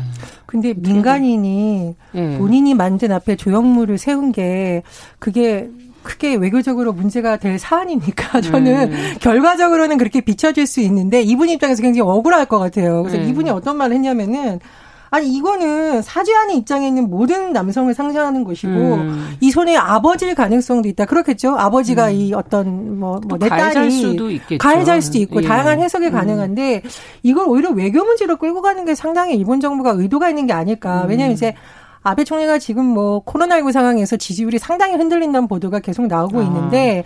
[0.46, 2.38] 근데 민간인이 네.
[2.38, 4.82] 본인이 만든 앞에 조형물을 세운 게
[5.18, 5.68] 그게
[6.02, 8.40] 크게 외교적으로 문제가 될 사안입니까?
[8.42, 9.14] 저는 음.
[9.20, 13.02] 결과적으로는 그렇게 비춰질 수 있는데 이분 입장에서 굉장히 억울할 것 같아요.
[13.02, 13.28] 그래서 음.
[13.28, 14.60] 이분이 어떤 말을 했냐면은
[15.10, 19.36] 아니 이거는 사죄하는 입장에 있는 모든 남성을 상징하는 것이고 음.
[19.40, 21.04] 이 손에 아버지일 가능성도 있다.
[21.04, 21.56] 그렇겠죠.
[21.56, 22.14] 아버지가 음.
[22.14, 24.58] 이 어떤 뭐내 뭐 딸이 수도 있겠죠.
[24.58, 25.46] 가해자일 수도 있고 예.
[25.46, 26.12] 다양한 해석이 음.
[26.12, 26.82] 가능한데
[27.22, 31.04] 이걸 오히려 외교 문제로 끌고 가는 게 상당히 일본 정부가 의도가 있는 게 아닐까.
[31.04, 31.10] 음.
[31.10, 31.54] 왜냐하면 이제
[32.02, 36.42] 아베 총리가 지금 뭐 코로나19 상황에서 지지율이 상당히 흔들린다는 보도가 계속 나오고 아.
[36.44, 37.02] 있는데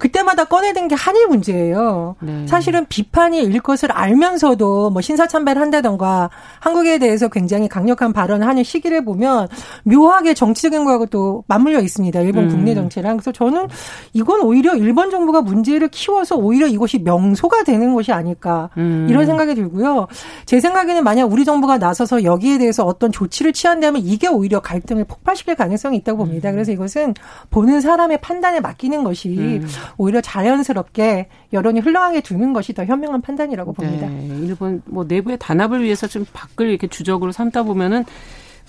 [0.00, 2.16] 그때마다 꺼내든 게 한일 문제예요.
[2.20, 2.46] 네.
[2.46, 9.04] 사실은 비판이 일 것을 알면서도 뭐 신사참배를 한다던가 한국에 대해서 굉장히 강력한 발언을 하는 시기를
[9.04, 9.48] 보면
[9.84, 12.18] 묘하게 정치적인 거하고 또 맞물려 있습니다.
[12.20, 12.48] 일본 음.
[12.48, 13.18] 국내 정치랑.
[13.18, 13.68] 그래서 저는
[14.14, 19.06] 이건 오히려 일본 정부가 문제를 키워서 오히려 이것이 명소가 되는 것이 아닐까 음.
[19.10, 20.06] 이런 생각이 들고요.
[20.46, 25.56] 제 생각에는 만약 우리 정부가 나서서 여기에 대해서 어떤 조치를 취한다면 이게 오히려 갈등을 폭발시킬
[25.56, 26.48] 가능성이 있다고 봅니다.
[26.48, 26.54] 음.
[26.54, 27.12] 그래서 이것은
[27.50, 29.68] 보는 사람의 판단에 맡기는 것이 음.
[29.96, 34.08] 오히려 자연스럽게 여론이 흘러가게 두는 것이 더 현명한 판단이라고 봅니다.
[34.08, 34.28] 네.
[34.42, 38.04] 일본 뭐 내부의 단합을 위해서 좀 밖을 이렇게 주적으로 삼다 보면은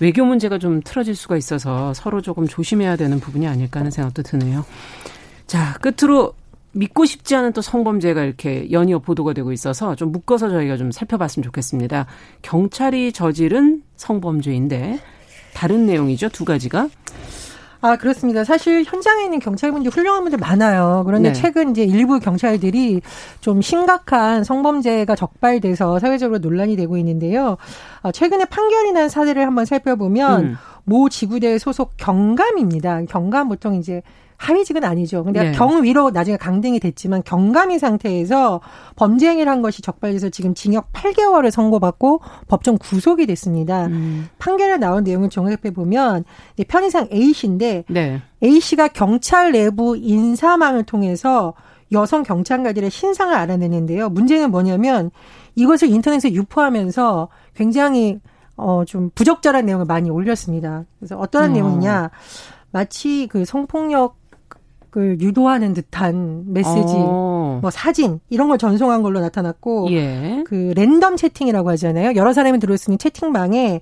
[0.00, 4.64] 외교 문제가 좀 틀어질 수가 있어서 서로 조금 조심해야 되는 부분이 아닐까 하는 생각도 드네요.
[5.46, 6.34] 자, 끝으로
[6.72, 11.44] 믿고 싶지 않은 또 성범죄가 이렇게 연이어 보도가 되고 있어서 좀 묶어서 저희가 좀 살펴봤으면
[11.44, 12.06] 좋겠습니다.
[12.40, 14.98] 경찰이 저지른 성범죄인데
[15.54, 16.88] 다른 내용이죠, 두 가지가.
[17.84, 18.44] 아, 그렇습니다.
[18.44, 21.02] 사실 현장에 있는 경찰분들 훌륭한 분들 많아요.
[21.04, 21.32] 그런데 네.
[21.34, 23.02] 최근 이제 일부 경찰들이
[23.40, 27.56] 좀 심각한 성범죄가 적발돼서 사회적으로 논란이 되고 있는데요.
[28.02, 30.56] 아, 최근에 판결이 난 사례를 한번 살펴보면 음.
[30.84, 33.02] 모 지구대 소속 경감입니다.
[33.06, 34.02] 경감 보통 이제
[34.36, 35.24] 하위직은 아니죠.
[35.24, 35.52] 근데 네.
[35.52, 38.60] 경위로 나중에 강등이 됐지만 경감이 상태에서
[38.96, 43.86] 범죄 행위를 한 것이 적발돼서 지금 징역 8개월을 선고받고 법정 구속이 됐습니다.
[43.86, 44.28] 음.
[44.38, 46.24] 판결에 나온 내용을 종합해 보면
[46.68, 48.20] 편의상 A 씨인데 네.
[48.42, 51.54] A 씨가 경찰 내부 인사망을 통해서
[51.92, 54.08] 여성 경찰관들의 신상을 알아내는데요.
[54.08, 55.10] 문제는 뭐냐면
[55.54, 58.18] 이것을 인터넷에 유포하면서 굉장히
[58.56, 60.84] 어, 좀 부적절한 내용을 많이 올렸습니다.
[60.98, 61.52] 그래서 어떠한 어.
[61.52, 62.10] 내용이냐.
[62.70, 64.16] 마치 그 성폭력
[64.92, 67.58] 그 유도하는 듯한 메시지, 어.
[67.62, 70.44] 뭐 사진 이런 걸 전송한 걸로 나타났고 예.
[70.46, 72.14] 그 랜덤 채팅이라고 하잖아요.
[72.14, 73.80] 여러 사람이 들어있으니 채팅방에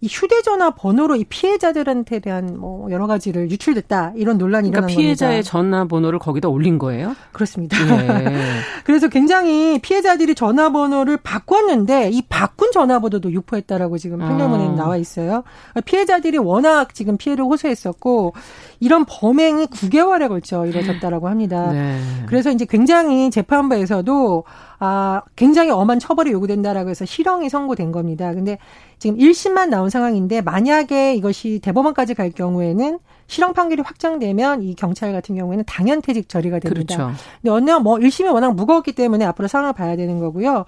[0.00, 5.32] 이 휴대전화 번호로 이 피해자들한테 대한 뭐 여러 가지를 유출됐다 이런 논란이 그러니까 일어난 피해자의
[5.38, 5.50] 겁니다.
[5.50, 7.16] 전화번호를 거기다 올린 거예요?
[7.32, 7.76] 그렇습니다.
[7.76, 8.24] 예.
[8.84, 14.70] 그래서 굉장히 피해자들이 전화번호를 바꿨는데 이 바꾼 전화번호도 유포했다라고 지금 판결문에 아.
[14.70, 15.42] 나와 있어요.
[15.84, 18.34] 피해자들이 워낙 지금 피해를 호소했었고
[18.78, 21.72] 이런 범행이 9개월에 걸쳐 이루어졌다라고 합니다.
[21.72, 21.98] 네.
[22.26, 24.44] 그래서 이제 굉장히 재판부에서도
[24.80, 28.32] 아, 굉장히 엄한 처벌이 요구된다라고 해서 실형이 선고된 겁니다.
[28.32, 28.58] 근데
[28.98, 35.36] 지금 1심만 나온 상황인데 만약에 이것이 대법원까지 갈 경우에는 실형 판결이 확정되면 이 경찰 같은
[35.36, 36.96] 경우에는 당연 퇴직 처리가 됩니다.
[36.96, 37.16] 그렇죠.
[37.42, 40.64] 근데 어느 뭐 1심이 워낙 무거웠기 때문에 앞으로 상황을 봐야 되는 거고요.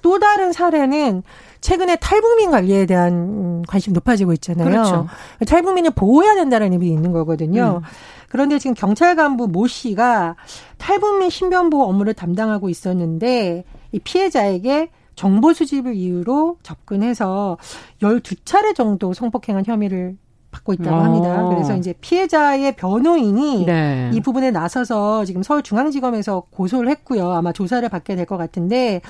[0.00, 1.22] 또 다른 사례는
[1.60, 4.70] 최근에 탈북민 관리에 대한 관심이 높아지고 있잖아요.
[4.70, 5.06] 그렇죠.
[5.46, 7.80] 탈북민을 보호해야 된다는 의미 있는 거거든요.
[7.82, 7.88] 음.
[8.28, 10.36] 그런데 지금 경찰 간부 모 씨가
[10.78, 17.56] 탈북민 신변보호 업무를 담당하고 있었는데 이 피해자에게 정보 수집을 이유로 접근해서
[18.02, 20.16] 12차례 정도 성폭행한 혐의를
[20.50, 21.44] 받고 있다고 합니다.
[21.44, 21.48] 어.
[21.48, 24.10] 그래서 이제 피해자의 변호인이 네.
[24.14, 27.30] 이 부분에 나서서 지금 서울중앙지검에서 고소를 했고요.
[27.32, 29.00] 아마 조사를 받게 될 것 같은데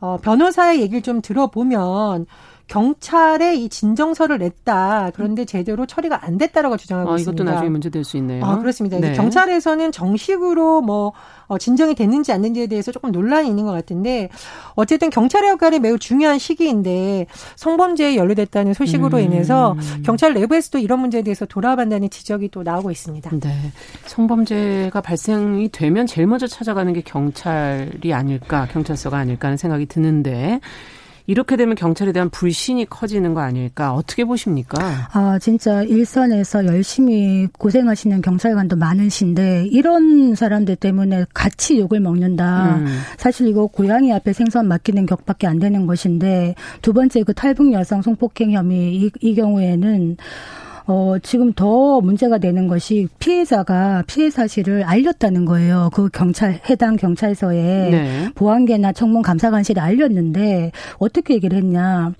[0.00, 2.26] 어, 변호사의 얘기를 좀 들어보면
[2.68, 5.12] 경찰에 이 진정서를 냈다.
[5.14, 7.44] 그런데 제대로 처리가 안 됐다라고 주장하고 아, 이것도 있습니다.
[7.52, 8.44] 나중에 문제 될 수 있네요.
[8.44, 8.98] 아, 그렇습니다.
[9.00, 9.14] 네.
[9.14, 11.12] 경찰에서는 정식으로 뭐
[11.46, 14.28] 어, 진정이 됐는지 안 됐는지에 대해서 조금 논란이 있는 것 같은데
[14.74, 17.26] 어쨌든 경찰의 역할이 매우 중요한 시기인데
[17.56, 19.22] 성범죄에 연루됐다는 소식으로 음.
[19.22, 23.30] 인해서 경찰 내부에서도 이런 문제에 대해서 돌아간다는 지적이 또 나오고 있습니다.
[23.40, 23.72] 네.
[24.04, 30.60] 성범죄가 발생이 되면 제일 먼저 찾아가는 게 경찰이 아닐까, 경찰서가 아닐까 하는 생각이 드는데
[31.28, 33.92] 이렇게 되면 경찰에 대한 불신이 커지는 거 아닐까?
[33.92, 34.78] 어떻게 보십니까?
[35.12, 42.76] 아, 진짜 일선에서 열심히 고생하시는 경찰관도 많으신데 이런 사람들 때문에 같이 욕을 먹는다.
[42.76, 42.86] 음.
[43.18, 48.00] 사실 이거 고양이 앞에 생선 맡기는 격밖에 안 되는 것인데 두 번째 그 탈북 여성
[48.00, 50.16] 성폭행 혐의 이, 이 경우에는
[50.88, 55.90] 어, 지금 더 문제가 되는 것이 피해자가 피해 사실을 알렸다는 거예요.
[55.92, 58.28] 그 경찰, 해당 경찰서에 네.
[58.34, 62.14] 보안계나 청문 감사관실에 알렸는데 어떻게 얘기를 했냐.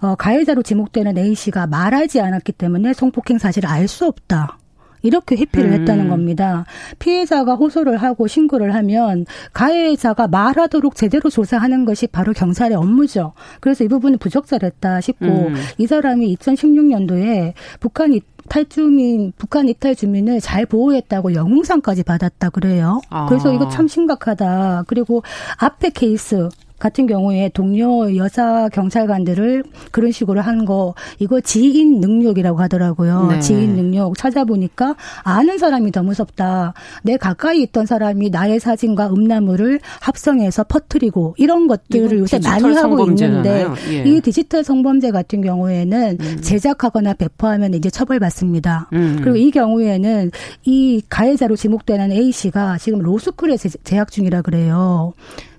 [0.00, 4.56] 어, 가해자로 지목되는 A씨가 말하지 않았기 때문에 성폭행 사실을 알 수 없다.
[5.04, 5.80] 이렇게 회피를 음.
[5.80, 6.64] 했다는 겁니다.
[6.98, 13.34] 피해자가 호소를 하고 신고를 하면 가해자가 말하도록 제대로 조사하는 것이 바로 경찰의 업무죠.
[13.60, 15.54] 그래서 이 부분은 부적절했다 싶고 음.
[15.78, 23.00] 이 사람이 2016년도에 북한 탈주민 북한 이탈 주민을 잘 보호했다고 영웅상까지 받았다 그래요.
[23.10, 23.26] 아.
[23.26, 24.84] 그래서 이거 참 심각하다.
[24.86, 25.22] 그리고
[25.58, 33.28] 앞에 케이스 같은 경우에 동료 여사 경찰관들을 그런 식으로 하는 거 이거 지인 능력이라고 하더라고요.
[33.28, 33.40] 네.
[33.40, 36.74] 지인 능력 찾아보니까 아는 사람이 더 무섭다.
[37.02, 43.66] 내 가까이 있던 사람이 나의 사진과 음란물을 합성해서 퍼뜨리고 이런 것들을 요새 많이 하고 있는데
[43.90, 44.02] 예.
[44.04, 46.40] 이 디지털 성범죄 같은 경우에는 음.
[46.42, 48.90] 제작하거나 배포하면 이제 처벌받습니다.
[48.92, 49.20] 음.
[49.22, 50.30] 그리고 이 경우에는
[50.64, 55.14] 이 가해자로 지목되는 A 씨가 지금 로스쿨에 재학 중이라 그래요.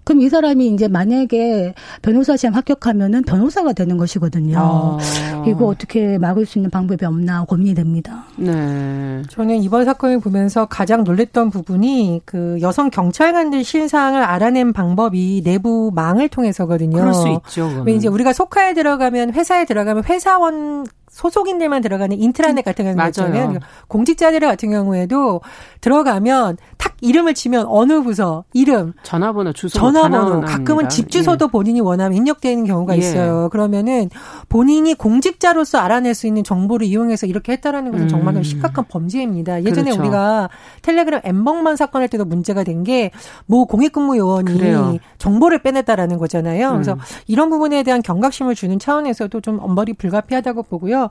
[0.06, 4.58] 그럼 이 사람이 이제 만약에 변호사 시험 합격하면은 변호사가 되는 것이거든요.
[4.58, 5.44] 아.
[5.48, 8.26] 이거 어떻게 막을 수 있는 방법이 없나 고민이 됩니다.
[8.38, 9.24] 네.
[9.30, 16.30] 저는 이번 사건을 보면서 가장 놀랬던 부분이 그 여성 경찰관들 신상을 알아낸 방법이 내부 망을
[16.30, 16.96] 통해서거든요.
[16.96, 17.84] 그럴 수 있죠.
[17.86, 23.60] 왜 이제 우리가 속하에 들어가면 회사에 들어가면 회사원 소속인들만 들어가는 인트라넷 같은 경우는 있잖아요.
[23.88, 25.40] 공직자들 같은 경우에도
[25.80, 31.52] 들어가면 탁 이름을 치면 어느 부서 이름, 전화번호, 주소, 전화번호, 가끔은 집 주소도 예.
[31.52, 32.98] 본인이 원하면 입력되는 경우가 예.
[32.98, 33.48] 있어요.
[33.50, 34.10] 그러면은
[34.50, 38.10] 본인이 공직자로서 알아낼 수 있는 정보를 이용해서 이렇게 했다라는 것은 음.
[38.10, 39.64] 정말 심각한 범죄입니다.
[39.64, 40.02] 예전에 그렇죠.
[40.02, 40.50] 우리가
[40.82, 44.98] 텔레그램 엠벙만 사건 할 때도 문제가 된 게 모 공익근무 요원이 그래요.
[45.18, 46.72] 정보를 빼냈다라는 거잖아요.
[46.74, 47.00] 그래서 음.
[47.28, 51.05] 이런 부분에 대한 경각심을 주는 차원에서도 좀 엄벌이 불가피하다고 보고요.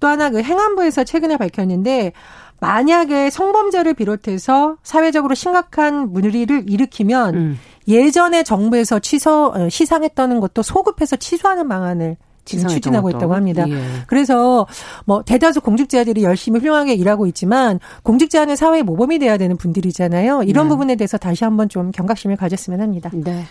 [0.00, 2.12] 또 하나 그 행안부에서 최근에 밝혔는데
[2.60, 7.58] 만약에 성범죄를 비롯해서 사회적으로 심각한 문의를 일으키면 음.
[7.86, 12.16] 예전에 정부에서 취소 어, 시상했다는 것도 소급해서 취소하는 방안을
[12.48, 13.68] 지금 추진하고 있다고 합니다.
[13.68, 13.78] 예.
[14.06, 14.66] 그래서
[15.04, 20.44] 뭐 대다수 공직자들이 열심히 훌륭하게 일하고 있지만 공직자는 사회의 모범이 돼야 되는 분들이잖아요.
[20.44, 20.68] 이런 네.
[20.70, 23.10] 부분에 대해서 다시 한번 좀 경각심을 가졌으면 합니다.
[23.12, 23.44] 네.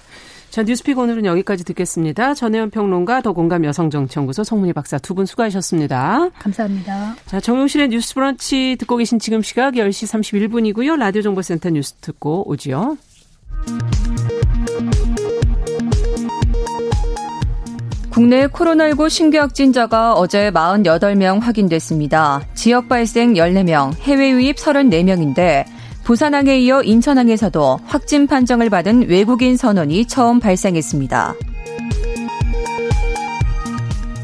[0.49, 2.33] 자, 뉴스픽 오늘은 여기까지 듣겠습니다.
[2.33, 6.29] 전혜연 평론가, 더공감 여성정치연구소 송문희 박사 두 분 수고하셨습니다.
[6.39, 7.15] 감사합니다.
[7.25, 10.97] 자, 정용실의 뉴스 브런치 듣고 계신 지금 시각 10시 31분이고요.
[10.97, 12.97] 라디오 정보센터 뉴스 듣고 오지요.
[18.09, 22.41] 국내 코로나19 신규 확진자가 어제 48명 확인됐습니다.
[22.55, 25.65] 지역 발생 14명, 해외 유입 34명인데
[26.07, 31.33] 부산항에 이어 인천항에서도 확진 판정을 받은 외국인 선원이 처음 발생했습니다.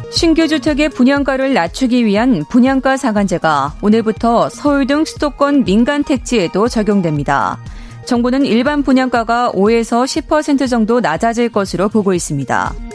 [0.10, 7.60] 신규 주택의 분양가를 낮추기 위한 분양가 상한제가 오늘부터 서울 등 수도권 민간 택지에도 적용됩니다.
[8.06, 12.93] 정부는 일반 분양가가 5에서 10% 정도 낮아질 것으로 보고 있습니다.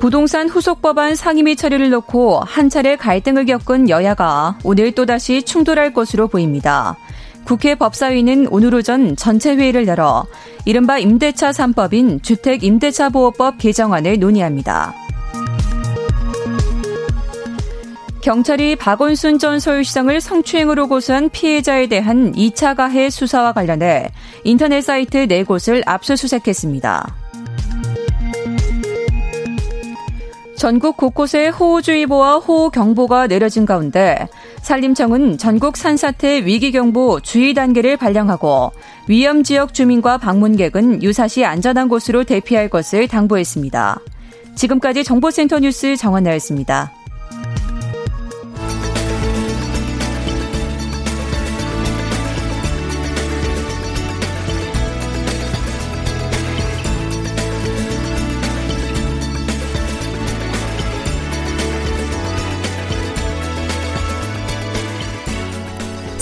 [0.00, 6.28] 부동산 후속 법안 상임위 처리를 놓고 한 차례 갈등을 겪은 여야가 오늘 또다시 충돌할 것으로
[6.28, 6.96] 보입니다.
[7.44, 10.26] 국회 법사위는 오늘 오전 전체 회의를 열어
[10.64, 14.94] 이른바 임대차 3법인 주택 임대차 보호법 개정안을 논의합니다.
[18.20, 24.10] 경찰이 박원순 전 서울시장을 성추행으로 고소한 피해자에 대한 2차 가해 수사와 관련해
[24.44, 27.17] 인터넷 사이트 4곳을 압수수색했습니다.
[30.58, 34.26] 전국 곳곳에 호우주의보와 호우경보가 내려진 가운데
[34.62, 38.72] 산림청은 전국 산사태 위기경보 주의 단계를 발령하고
[39.06, 44.00] 위험 지역 주민과 방문객은 유사시 안전한 곳으로 대피할 것을 당부했습니다.
[44.56, 46.90] 지금까지 정보센터 뉴스 정원나였습니다.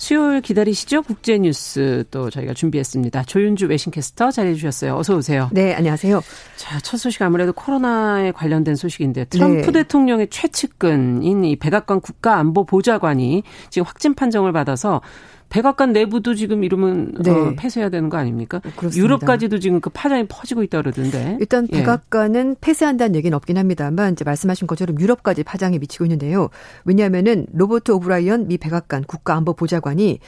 [0.00, 1.02] 수요일 기다리시죠?
[1.02, 3.24] 국제뉴스 또 저희가 준비했습니다.
[3.24, 4.96] 조윤주 외신캐스터 자리해 주셨어요.
[4.96, 5.50] 어서 오세요.
[5.52, 6.22] 네, 안녕하세요.
[6.56, 9.82] 자, 첫 소식 아무래도 코로나에 관련된 소식인데 트럼프 네.
[9.82, 15.02] 대통령의 최측근인 이 백악관 국가안보보좌관이 지금 확진 판정을 받아서
[15.50, 17.30] 백악관 내부도 지금 이러면 어, 네.
[17.30, 18.60] 어, 폐쇄해야 되는 거 아닙니까?
[18.60, 18.96] 그렇습니다.
[18.96, 21.36] 유럽까지도 지금 그 파장이 퍼지고 있다 그러던데.
[21.40, 21.78] 일단 예.
[21.78, 22.54] 백악관은 예.
[22.60, 26.48] 폐쇄한다는 얘기는 없긴 합니다만 이제 말씀하신 것처럼 유럽까지 파장이 미치고 있는데요.
[26.84, 30.20] 왜냐하면은 로버트 오브라이언 미 백악관 국가안보보좌관이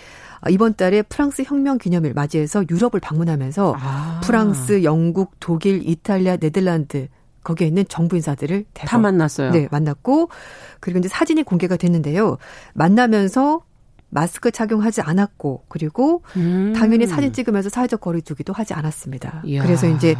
[0.51, 4.21] 이번 달에 프랑스 혁명 기념일 맞이해서 유럽을 방문하면서 아.
[4.25, 7.07] 프랑스, 영국, 독일, 이탈리아, 네덜란드
[7.45, 9.53] 거기에 있는 정부 인사들을 대거, 다 만났어요.
[9.53, 10.31] 네, 만났고
[10.81, 12.39] 그리고 이제 사진이 공개가 됐는데요.
[12.75, 13.63] 만나면서
[14.12, 16.75] 마스크 착용하지 않았고 그리고 음.
[16.77, 19.42] 당연히 사진 찍으면서 사회적 거리두기도 하지 않았습니다.
[19.46, 19.62] 이야.
[19.62, 20.14] 그래서 이제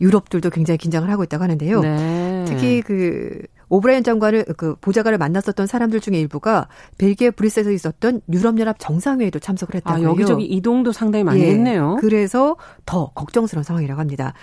[0.00, 1.80] 유럽들도 굉장히 긴장을 하고 있다고 하는데요.
[1.80, 2.44] 네.
[2.48, 6.66] 특히 그 오브라이언 장관을 그 보좌관을 만났었던 사람들 중에 일부가
[6.98, 10.08] 벨기에 브뤼셀에서 있었던 유럽연합 정상회의도 참석을 했다고요.
[10.08, 11.98] 아, 여기저기 이동도 상당히 많이 예, 했네요.
[12.00, 14.34] 그래서 더 걱정스러운 상황이라고 합니다.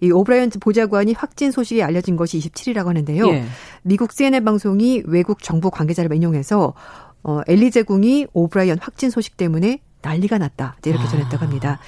[0.00, 3.28] 이 오브라이언 보좌관이 확진 소식이 알려진 것이 27일이라고 하는데요.
[3.28, 3.44] 예.
[3.82, 6.72] 미국 CNN 방송이 외국 정부 관계자를 인용해서
[7.22, 10.76] 어, 엘리제궁이 오브라이언 확진 소식 때문에 난리가 났다.
[10.84, 11.08] 이렇게 아.
[11.08, 11.78] 전했다고 합니다.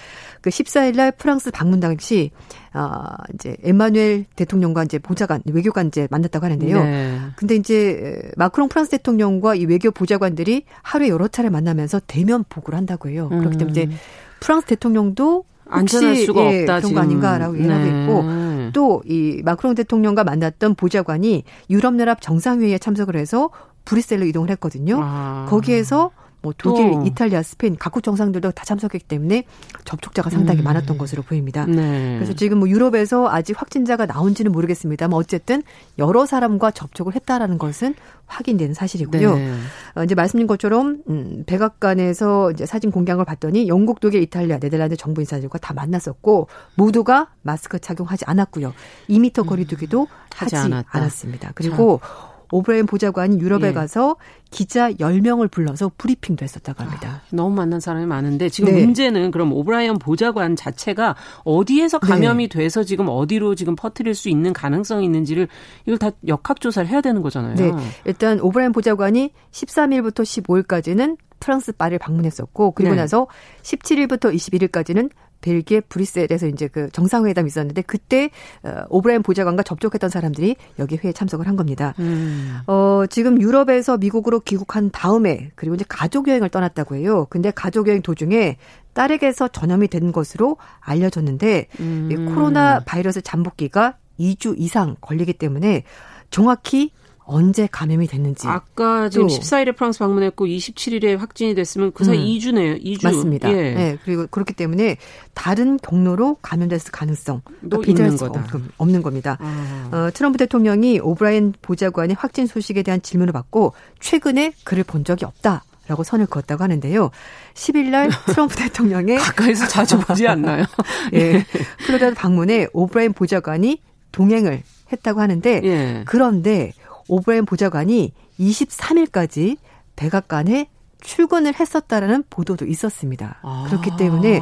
[0.43, 2.33] 그 14일 날 프랑스 방문 당시
[2.75, 6.83] 어 이제 에마누엘 대통령과 이제 보좌관 외교관 이제 만났다고 하는데요.
[6.83, 7.19] 네.
[7.37, 13.09] 근데 이제 마크롱 프랑스 대통령과 이 외교 보좌관들이 하루에 여러 차례 만나면서 대면 보고를 한다고
[13.09, 13.29] 해요.
[13.31, 13.39] 음.
[13.39, 13.97] 그렇기 때문에 이제
[14.41, 16.95] 프랑스 대통령도 안전할 수가 예, 없다 그런 지금.
[16.95, 18.03] 거 아닌가라고 얘기하고 네.
[18.03, 18.25] 있고
[18.73, 23.51] 또 이 마크롱 대통령과 만났던 보좌관이 유럽연합 정상회의에 참석을 해서
[23.85, 24.99] 브뤼셀로 이동을 했거든요.
[25.03, 25.47] 아.
[25.49, 26.11] 거기에서
[26.43, 27.03] 뭐 독일, 또.
[27.07, 29.45] 이탈리아, 스페인 각국 정상들도 다 참석했기 때문에
[29.85, 30.65] 접촉자가 상당히 음.
[30.65, 31.65] 많았던 것으로 보입니다.
[31.67, 32.17] 네.
[32.17, 35.63] 그래서 지금 뭐 유럽에서 아직 확진자가 나온지는 모르겠습니다만 어쨌든
[35.99, 37.95] 여러 사람과 접촉을 했다라는 것은
[38.27, 39.35] 확인되는 사실이고요.
[39.37, 39.55] 네.
[39.95, 44.97] 어, 이제 말씀드린 것처럼 음, 백악관에서 이제 사진 공개한 걸 봤더니 영국, 독일, 이탈리아, 네덜란드
[44.97, 48.75] 정부 인사들과 다 만났었고 모두가 마스크 착용하지 않았고요.
[49.09, 51.53] 2미터 거리두기도 음, 하지, 하지 않았습니다.
[51.55, 52.32] 그리고 자.
[52.53, 53.73] 오브라이언 보좌관이 유럽에 예.
[53.73, 54.17] 가서
[54.51, 57.23] 기자 10명을 불러서 브리핑도 했었다고 합니다.
[57.25, 58.85] 아, 너무 만난 사람이 많은데 지금 네.
[58.85, 62.07] 문제는 그럼 오브라이언 보좌관 자체가 어디에서 네.
[62.07, 62.59] 감염이 네.
[62.59, 65.49] 돼서 지금 어디로 지금 퍼뜨릴 수 있는 가능성이 있는지를
[65.87, 67.57] 이걸 다 역학조사를 해야 되는 거잖아요.
[67.57, 67.73] 네.
[68.05, 73.01] 일단 오브라이언 보좌관이 13일부터 15일까지는 프랑스 파리를 방문했었고 그리고 네.
[73.01, 73.27] 나서
[73.63, 75.11] 17일부터 21일까지는
[75.43, 78.31] 벨기에 브뤼셀에서 이제 그 정상회담이 있었는데 그때
[78.63, 81.93] 어, 오브라이언 보좌관과 접촉했던 사람들이 여기 회의에 참석을 한 겁니다.
[81.99, 82.61] 음.
[82.67, 87.27] 어, 지금 유럽에서 미국으로 귀국한 다음에 그리고 이제 가족 여행을 떠났다고 해요.
[87.29, 88.57] 근데 가족 여행 도중에
[88.95, 92.09] 딸에게서 전염이 된 것으로 알려졌는데 음.
[92.11, 95.85] 이 코로나 바이러스 잠복기가 2주 이상 걸리기 때문에
[96.31, 96.91] 정확히
[97.25, 98.47] 언제 감염이 됐는지.
[98.49, 102.25] 아까 지금 14일에 프랑스 방문했고 27일에 확진이 됐으면 그 사이 음.
[102.25, 102.83] 2주네요.
[102.85, 103.05] 2주.
[103.05, 103.51] 맞습니다.
[103.51, 103.75] 예.
[103.75, 103.99] 네.
[104.05, 104.97] 그리고 그렇기 때문에
[105.35, 108.45] 다른 경로로 감염됐을 가능성도 있는 거다.
[108.79, 109.39] 없는 겁니다.
[109.41, 109.89] 아.
[109.93, 115.65] 어, 트럼프 대통령이 오브라인 보좌관의 확진 소식에 대한 질문을 받고 최근에 글을 본 적이 없다.
[115.89, 117.11] 라고 선을 그었다고 하는데요.
[117.55, 120.65] 10일 날 트럼프 대통령의 가까이서 자주 보지 않나요?
[121.13, 121.45] 예.
[121.85, 123.81] 플로리다 방문에 오브라이언 보좌관이
[124.13, 126.03] 동행을 했다고 하는데 예.
[126.07, 126.73] 그런데
[127.09, 129.59] 오브라이언 보좌관이 23일까지
[129.97, 130.69] 백악관에
[131.01, 133.39] 출근을 했었다라는 보도도 있었습니다.
[133.43, 133.65] 아.
[133.69, 134.41] 그렇기 때문에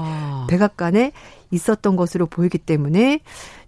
[0.48, 1.12] 백악관에
[1.50, 3.20] 있었던 것으로 보이기 때문에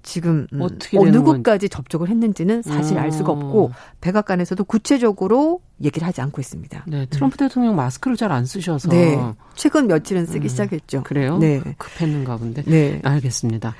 [0.03, 0.62] 지금 음,
[0.97, 3.73] 어느 누구까지 접촉을 했는지는 사실 알 수가 없고 음.
[4.01, 6.85] 백악관에서도 구체적으로 얘기를 하지 않고 있습니다.
[6.87, 7.49] 네, 트럼프 음.
[7.49, 9.18] 대통령 마스크를 잘 안 쓰셔서 네,
[9.55, 11.03] 최근 며칠은 쓰기 음, 시작했죠.
[11.03, 11.38] 그래요?
[11.38, 12.62] 네, 급했는가 본데.
[12.62, 13.75] 네, 알겠습니다.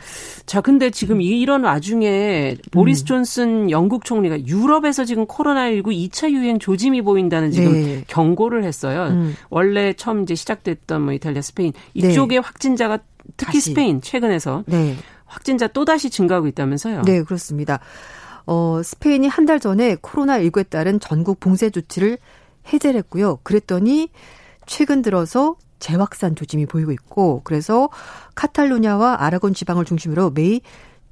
[0.47, 3.07] 자, 근데 지금 이런 와중에 보리스 음.
[3.07, 8.05] 존슨 영국 총리가 유럽에서 지금 코로나19 2차 유행 조짐이 보인다는 지금 네.
[8.09, 9.09] 경고를 했어요.
[9.11, 9.35] 음.
[9.49, 12.38] 원래 처음 이제 시작됐던 뭐 이탈리아, 스페인 이쪽에 네.
[12.38, 12.99] 확진자가
[13.37, 13.71] 특히 다시.
[13.71, 14.97] 스페인 최근에서 네.
[15.27, 17.03] 확진자 또다시 증가하고 있다면서요?
[17.03, 17.79] 네, 그렇습니다.
[18.47, 22.18] 어, 스페인이 한 달 전에 코로나19에 따른 전국 봉쇄 조치를
[22.73, 23.38] 해제를 했고요.
[23.42, 24.09] 그랬더니
[24.66, 27.88] 최근 들어서 재확산 조짐이 보이고 있고 그래서
[28.37, 30.61] 카탈루냐와 아라곤 지방을 중심으로 매일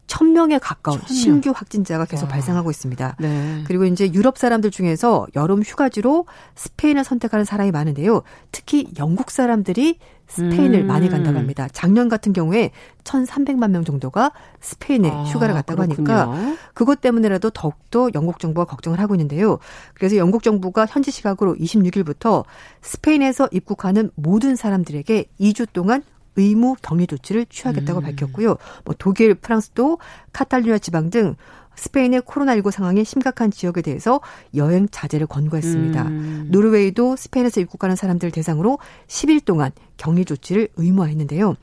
[0.07, 1.09] 1000명에 가까운 1000명.
[1.15, 2.33] 신규 확진자가 계속 와.
[2.33, 3.17] 발생하고 있습니다.
[3.21, 3.65] 네.
[3.67, 8.23] 그리고 이제 유럽 사람들 중에서 여름 휴가지로 스페인을 선택하는 사람이 많은데요.
[8.51, 9.99] 특히 영국 사람들이
[10.31, 10.87] 스페인을 음.
[10.87, 11.69] 많이 간다고 합니다.
[11.73, 12.71] 작년 같은 경우에
[13.05, 16.13] 1,300만 명 정도가 스페인에 아, 휴가를 갔다고 그렇군요.
[16.13, 19.59] 하니까 그것 때문에라도 더욱더 영국 정부가 걱정을 하고 있는데요.
[19.95, 22.45] 그래서 영국 정부가 현지 시각으로 26일부터
[22.81, 26.03] 스페인에서 입국하는 모든 사람들에게 2주 동안
[26.37, 28.05] 의무 격리 조치를 취하겠다고 음.
[28.05, 28.57] 밝혔고요.
[28.85, 29.99] 뭐 독일, 프랑스도
[30.33, 31.35] 카탈루냐 지방 등
[31.77, 34.21] 스페인의 코로나19 상황이 심각한 지역에 대해서
[34.55, 36.03] 여행 자제를 권고했습니다.
[36.03, 36.49] 음.
[36.51, 41.57] 노르웨이도 스페인에서 입국하는 사람들 대상으로 10일 동안 격리 조치를 의무화했는데요.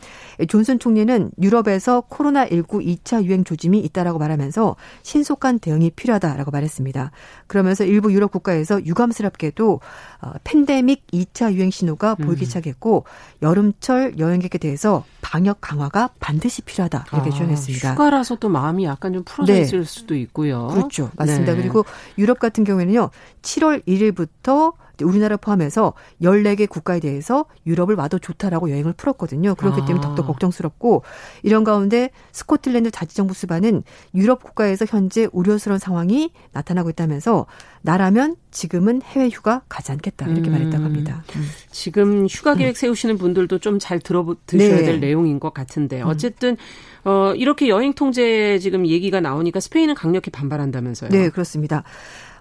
[0.48, 7.12] 존슨 총리는 유럽에서 코로나19 2차 유행 조짐이 있다라고 말하면서 신속한 대응이 필요하다라고 말했습니다.
[7.48, 9.80] 그러면서 일부 유럽 국가에서 유감스럽게도
[10.22, 12.46] 어, 팬데믹 2차 유행 신호가 보이기 음.
[12.46, 13.06] 시작했고
[13.42, 17.94] 여름철 여행객에 대해서 방역 강화가 반드시 필요하다 이렇게 아, 주장했습니다.
[17.94, 19.62] 휴가라서 또 마음이 약간 좀 풀어져 네.
[19.62, 20.68] 있을 수도 있고요.
[20.68, 21.10] 그렇죠.
[21.16, 21.54] 맞습니다.
[21.54, 21.62] 네.
[21.62, 21.86] 그리고
[22.20, 23.10] 유럽 같은 경우에는요.
[23.42, 24.74] 7월 1일부터
[25.06, 29.56] 우리나라 포함해서 14개 국가에 대해서 유럽을 와도 좋다라고 여행을 풀었거든요.
[29.56, 30.10] 그렇기 때문에 아.
[30.10, 31.04] 더더 걱정스럽고
[31.44, 33.84] 이런 가운데 스코틀랜드 자치정부 수반은
[34.14, 37.46] 유럽 국가에서 현재 우려스러운 상황이 나타나고 있다면서
[37.82, 40.52] 나라면 지금은 해외 휴가 가지 않겠다 이렇게 음.
[40.52, 41.24] 말했다고 합니다.
[41.36, 41.48] 음.
[41.72, 44.84] 지금 휴가 계획 세우시는 분들도 좀 잘 들어 드셔야 네.
[44.84, 46.08] 될 내용인 것 같은데 음.
[46.08, 46.58] 어쨌든
[47.06, 51.10] 어 이렇게 여행 통제 지금 얘기가 나오니까 스페인은 강력히 반발한다면서요.
[51.10, 51.84] 네, 그렇습니다.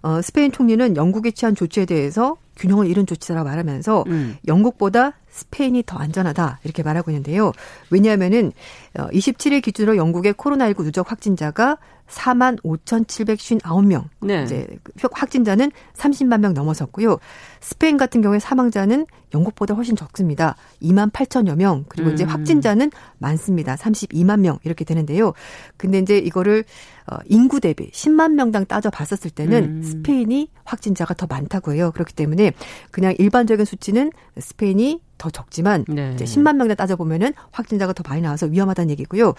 [0.07, 4.37] 어, 스페인 총리는 영국이 취한 조치에 대해서 균형을 잃은 조치라고 말하면서 음.
[4.47, 7.51] 영국보다 스페인이 더 안전하다 이렇게 말하고 있는데요.
[7.91, 8.53] 왜냐하면은
[8.95, 11.79] 27일 어, 기준으로 영국의 코로나19 누적 확진자가
[12.09, 14.05] 4만 5,759명.
[14.21, 14.45] 네.
[14.45, 14.67] 이제
[15.13, 17.19] 확진자는 30만 명 넘어섰고요.
[17.61, 20.57] 스페인 같은 경우에 사망자는 영국보다 훨씬 적습니다.
[20.83, 21.85] 2만 8천여 명.
[21.89, 22.15] 그리고 음.
[22.15, 23.75] 이제 확진자는 많습니다.
[23.77, 25.33] 32만 명 이렇게 되는데요.
[25.77, 26.65] 근데 이제 이거를
[27.11, 29.83] 어, 인구 대비 10만 명당 따져 봤었을 때는 음.
[29.83, 31.93] 스페인이 확진자가 더 많다고 해요.
[31.93, 32.53] 그렇기 때문에
[32.91, 36.13] 그냥 일반적인 수치는 스페인이 더 적지만 네.
[36.15, 39.35] 이제 10만 명에 따져 보면은 확진자가 더 많이 나와서 위험하다는 얘기고요.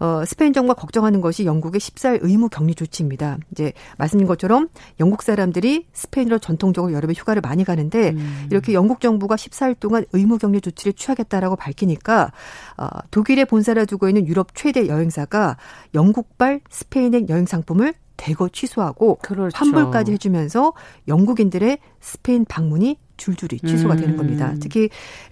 [0.00, 3.38] 어, 스페인 정부가 걱정하는 것이 영국의 14일 의무 격리 조치입니다.
[3.52, 4.68] 이제 말씀드린 것처럼
[4.98, 8.48] 영국 사람들이 스페인으로 전통적으로 여름에 휴가를 많이 가는데 음.
[8.50, 12.32] 이렇게 영국 정부가 14일 동안 의무 격리 조치를 취하겠다라고 밝히니까
[12.78, 15.56] 어, 독일에 본사를 두고 있는 유럽 최대 여행사가
[15.94, 19.56] 영국발 스페인행 여행 상품을 대거 취소하고 그렇죠.
[19.56, 20.74] 환불까지 해주면서
[21.08, 24.50] 영국인들의 스페인 방문이 줄줄이 취소가 되는 겁니다.
[24.50, 24.60] 음.
[24.60, 24.88] 특히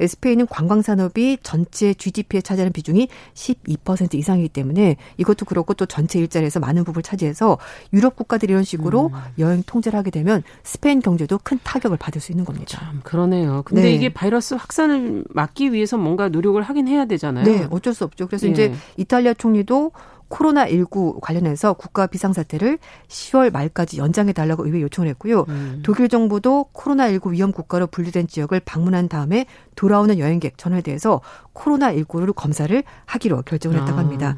[0.07, 6.61] 스페인은 관광 산업이 전체 GDP에 차지하는 비중이 12% 이상이기 때문에 이것도 그렇고 또 전체 일자리에서
[6.61, 7.57] 많은 부분을 차지해서
[7.95, 9.19] 유럽 국가들이 이런 식으로 음.
[9.39, 12.67] 여행 통제를 하게 되면 스페인 경제도 큰 타격을 받을 수 있는 겁니다.
[12.69, 13.63] 참 그러네요.
[13.65, 13.93] 근데 네.
[13.93, 17.45] 이게 바이러스 확산을 막기 위해서 뭔가 노력을 하긴 해야 되잖아요.
[17.45, 18.27] 네, 어쩔 수 없죠.
[18.27, 18.51] 그래서 예.
[18.51, 19.93] 이제 이탈리아 총리도
[20.29, 25.45] 코로나19 관련해서 국가 비상사태를 10월 말까지 연장해 달라고 의회 요청을 했고요.
[25.49, 25.83] 음.
[25.85, 31.21] 독일 정부도 코로나19 위험 국가로 분류된 지역을 방문한 다음에 돌아오는 여행객 전원에 대해서
[31.55, 34.03] 코로나19를 검사를 하기로 결정을 했다고 아.
[34.03, 34.37] 합니다.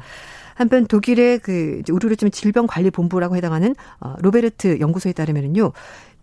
[0.55, 5.71] 한편 독일의 그 우리로 질병관리본부라고 해당하는 어, 로베르트 연구소에 따르면은요.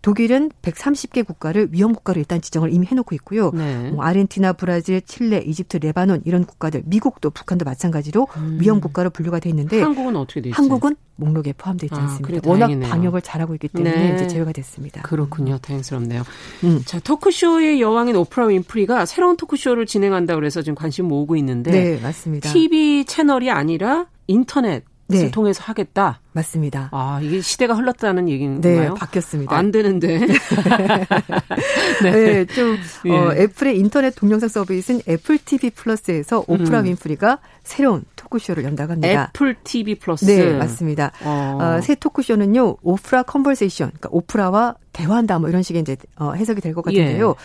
[0.01, 3.51] 독일은 130개 국가를 위험 국가로 일단 지정을 이미 해놓고 있고요.
[3.51, 3.91] 네.
[3.91, 8.57] 뭐 아르헨티나, 브라질, 칠레, 이집트, 레바논 이런 국가들, 미국도 북한도 마찬가지로 음.
[8.61, 10.55] 위험 국가로 분류가 돼 있는데 한국은 어떻게 되죠?
[10.55, 12.47] 한국은 목록에 포함되어 있지 아, 않습니다.
[12.47, 14.15] 아, 워낙 방역을 잘하고 있기 때문에 네.
[14.15, 15.01] 이제 제외가 됐습니다.
[15.01, 15.57] 그렇군요.
[15.57, 16.23] 다행스럽네요.
[16.63, 16.81] 음.
[16.85, 22.51] 자, 토크쇼의 여왕인 오프라 윈프리가 새로운 토크쇼를 진행한다 그래서 지금 관심 모으고 있는데 네, 맞습니다.
[22.51, 24.83] TV 채널이 아니라 인터넷
[25.17, 25.31] 네.
[25.31, 26.19] 통해서 하겠다.
[26.33, 26.89] 맞습니다.
[26.91, 28.89] 아, 이게 시대가 흘렀다는 얘기인가요?
[28.93, 29.55] 네, 바뀌었습니다.
[29.55, 30.19] 안 되는데.
[32.03, 32.11] 네.
[32.11, 32.45] 네.
[32.45, 33.11] 좀, 예.
[33.11, 36.85] 어, 애플의 인터넷 동영상 서비스인 애플 TV 플러스에서 오프라 음.
[36.85, 39.31] 윈프리가 새로운 토크쇼를 연다고 합니다.
[39.33, 40.25] 애플 TV 플러스.
[40.25, 41.11] 네, 맞습니다.
[41.23, 41.57] 어.
[41.59, 46.73] 어, 새 토크쇼는요, 오프라 conversation, 그러니까 오프라와 대화한다 뭐 이런 식의 이제 어, 해석이 될
[46.73, 47.35] 것 같은데요.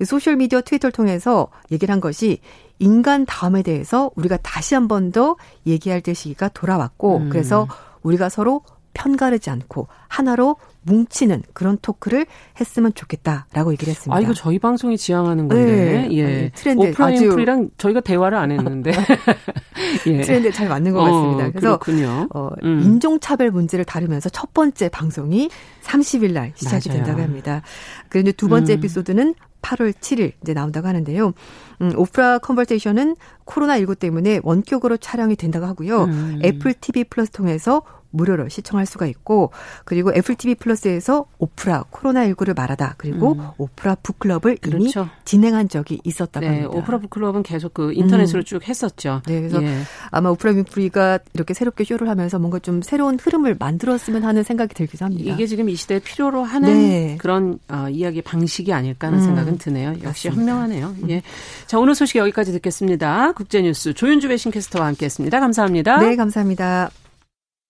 [0.00, 0.04] 예.
[0.04, 2.40] 소셜 미디어 트위터를 통해서 얘기를 한 것이
[2.80, 7.28] 인간다움에 대해서 우리가 다시 한 번 더 얘기할 때 시기가 돌아왔고 음.
[7.30, 7.66] 그래서
[8.02, 8.62] 우리가 서로
[8.94, 12.26] 편가르지 않고 하나로 뭉치는 그런 talk를
[12.58, 14.16] 했으면 좋겠다라고 얘기를 했습니다.
[14.16, 16.16] 아 이거 저희 방송이 지향하는 건데, 네.
[16.16, 16.50] 예.
[16.54, 18.90] 트렌드 오프라 윈프리랑 저희가 대화를 안 했는데
[20.06, 20.20] 예.
[20.22, 21.50] 트렌드 잘 맞는 것 어, 같습니다.
[21.50, 22.28] 그래서 그렇군요.
[22.34, 22.80] 어, 음.
[22.82, 25.50] 인종차별 문제를 다루면서 첫 번째 방송이
[25.82, 27.02] 30일 날 시작이 맞아요.
[27.04, 27.62] 된다고 합니다.
[28.08, 28.78] 그런데 두 번째 음.
[28.78, 31.32] 에피소드는 8월 7일 이제 나온다고 하는데요.
[31.80, 36.04] 음, 오프라 conversation은 코로나19 때문에 원격으로 촬영이 된다고 하고요.
[36.04, 36.40] 음.
[36.44, 39.50] 애플 TV 플러스 통해서 무료로 시청할 수가 있고
[39.84, 43.48] 그리고 애플 TV 플러스에서 오프라 코로나19를 말하다 그리고 음.
[43.58, 45.00] 오프라 book club을 그렇죠.
[45.00, 46.70] 이미 진행한 적이 있었다고 네, 합니다.
[46.70, 48.44] 오프라 book club은 계속 그 인터넷으로 음.
[48.44, 49.22] 쭉 했었죠.
[49.26, 49.80] 네, 그래서 예.
[50.10, 55.04] 아마 오프라 윈프리가 이렇게 새롭게 쇼를 하면서 뭔가 좀 새로운 흐름을 만들었으면 하는 생각이 들기도
[55.04, 55.32] 합니다.
[55.32, 57.16] 이게 지금 이 시대에 필요로 하는 네.
[57.18, 59.24] 그런 어, 이야기 방식이 아닐까 하는 음.
[59.24, 59.90] 생각은 드네요.
[60.02, 60.34] 역시 맞습니다.
[60.34, 60.94] 현명하네요.
[61.02, 61.10] 음.
[61.10, 61.22] 예.
[61.66, 63.32] 자, 오늘 소식 여기까지 듣겠습니다.
[63.32, 65.40] 국제뉴스 조윤주 배신캐스터와 함께했습니다.
[65.40, 65.98] 감사합니다.
[65.98, 66.90] 네, 감사합니다.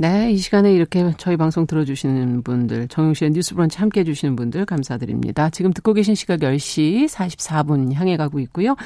[0.00, 5.50] 네, 이 시간에 이렇게 저희 방송 들어주시는 분들, 정용실의 뉴스 브런치 함께 해주시는 분들 감사드립니다.
[5.50, 8.76] 지금 듣고 계신 시각 10시 44분 향해 가고 있고요.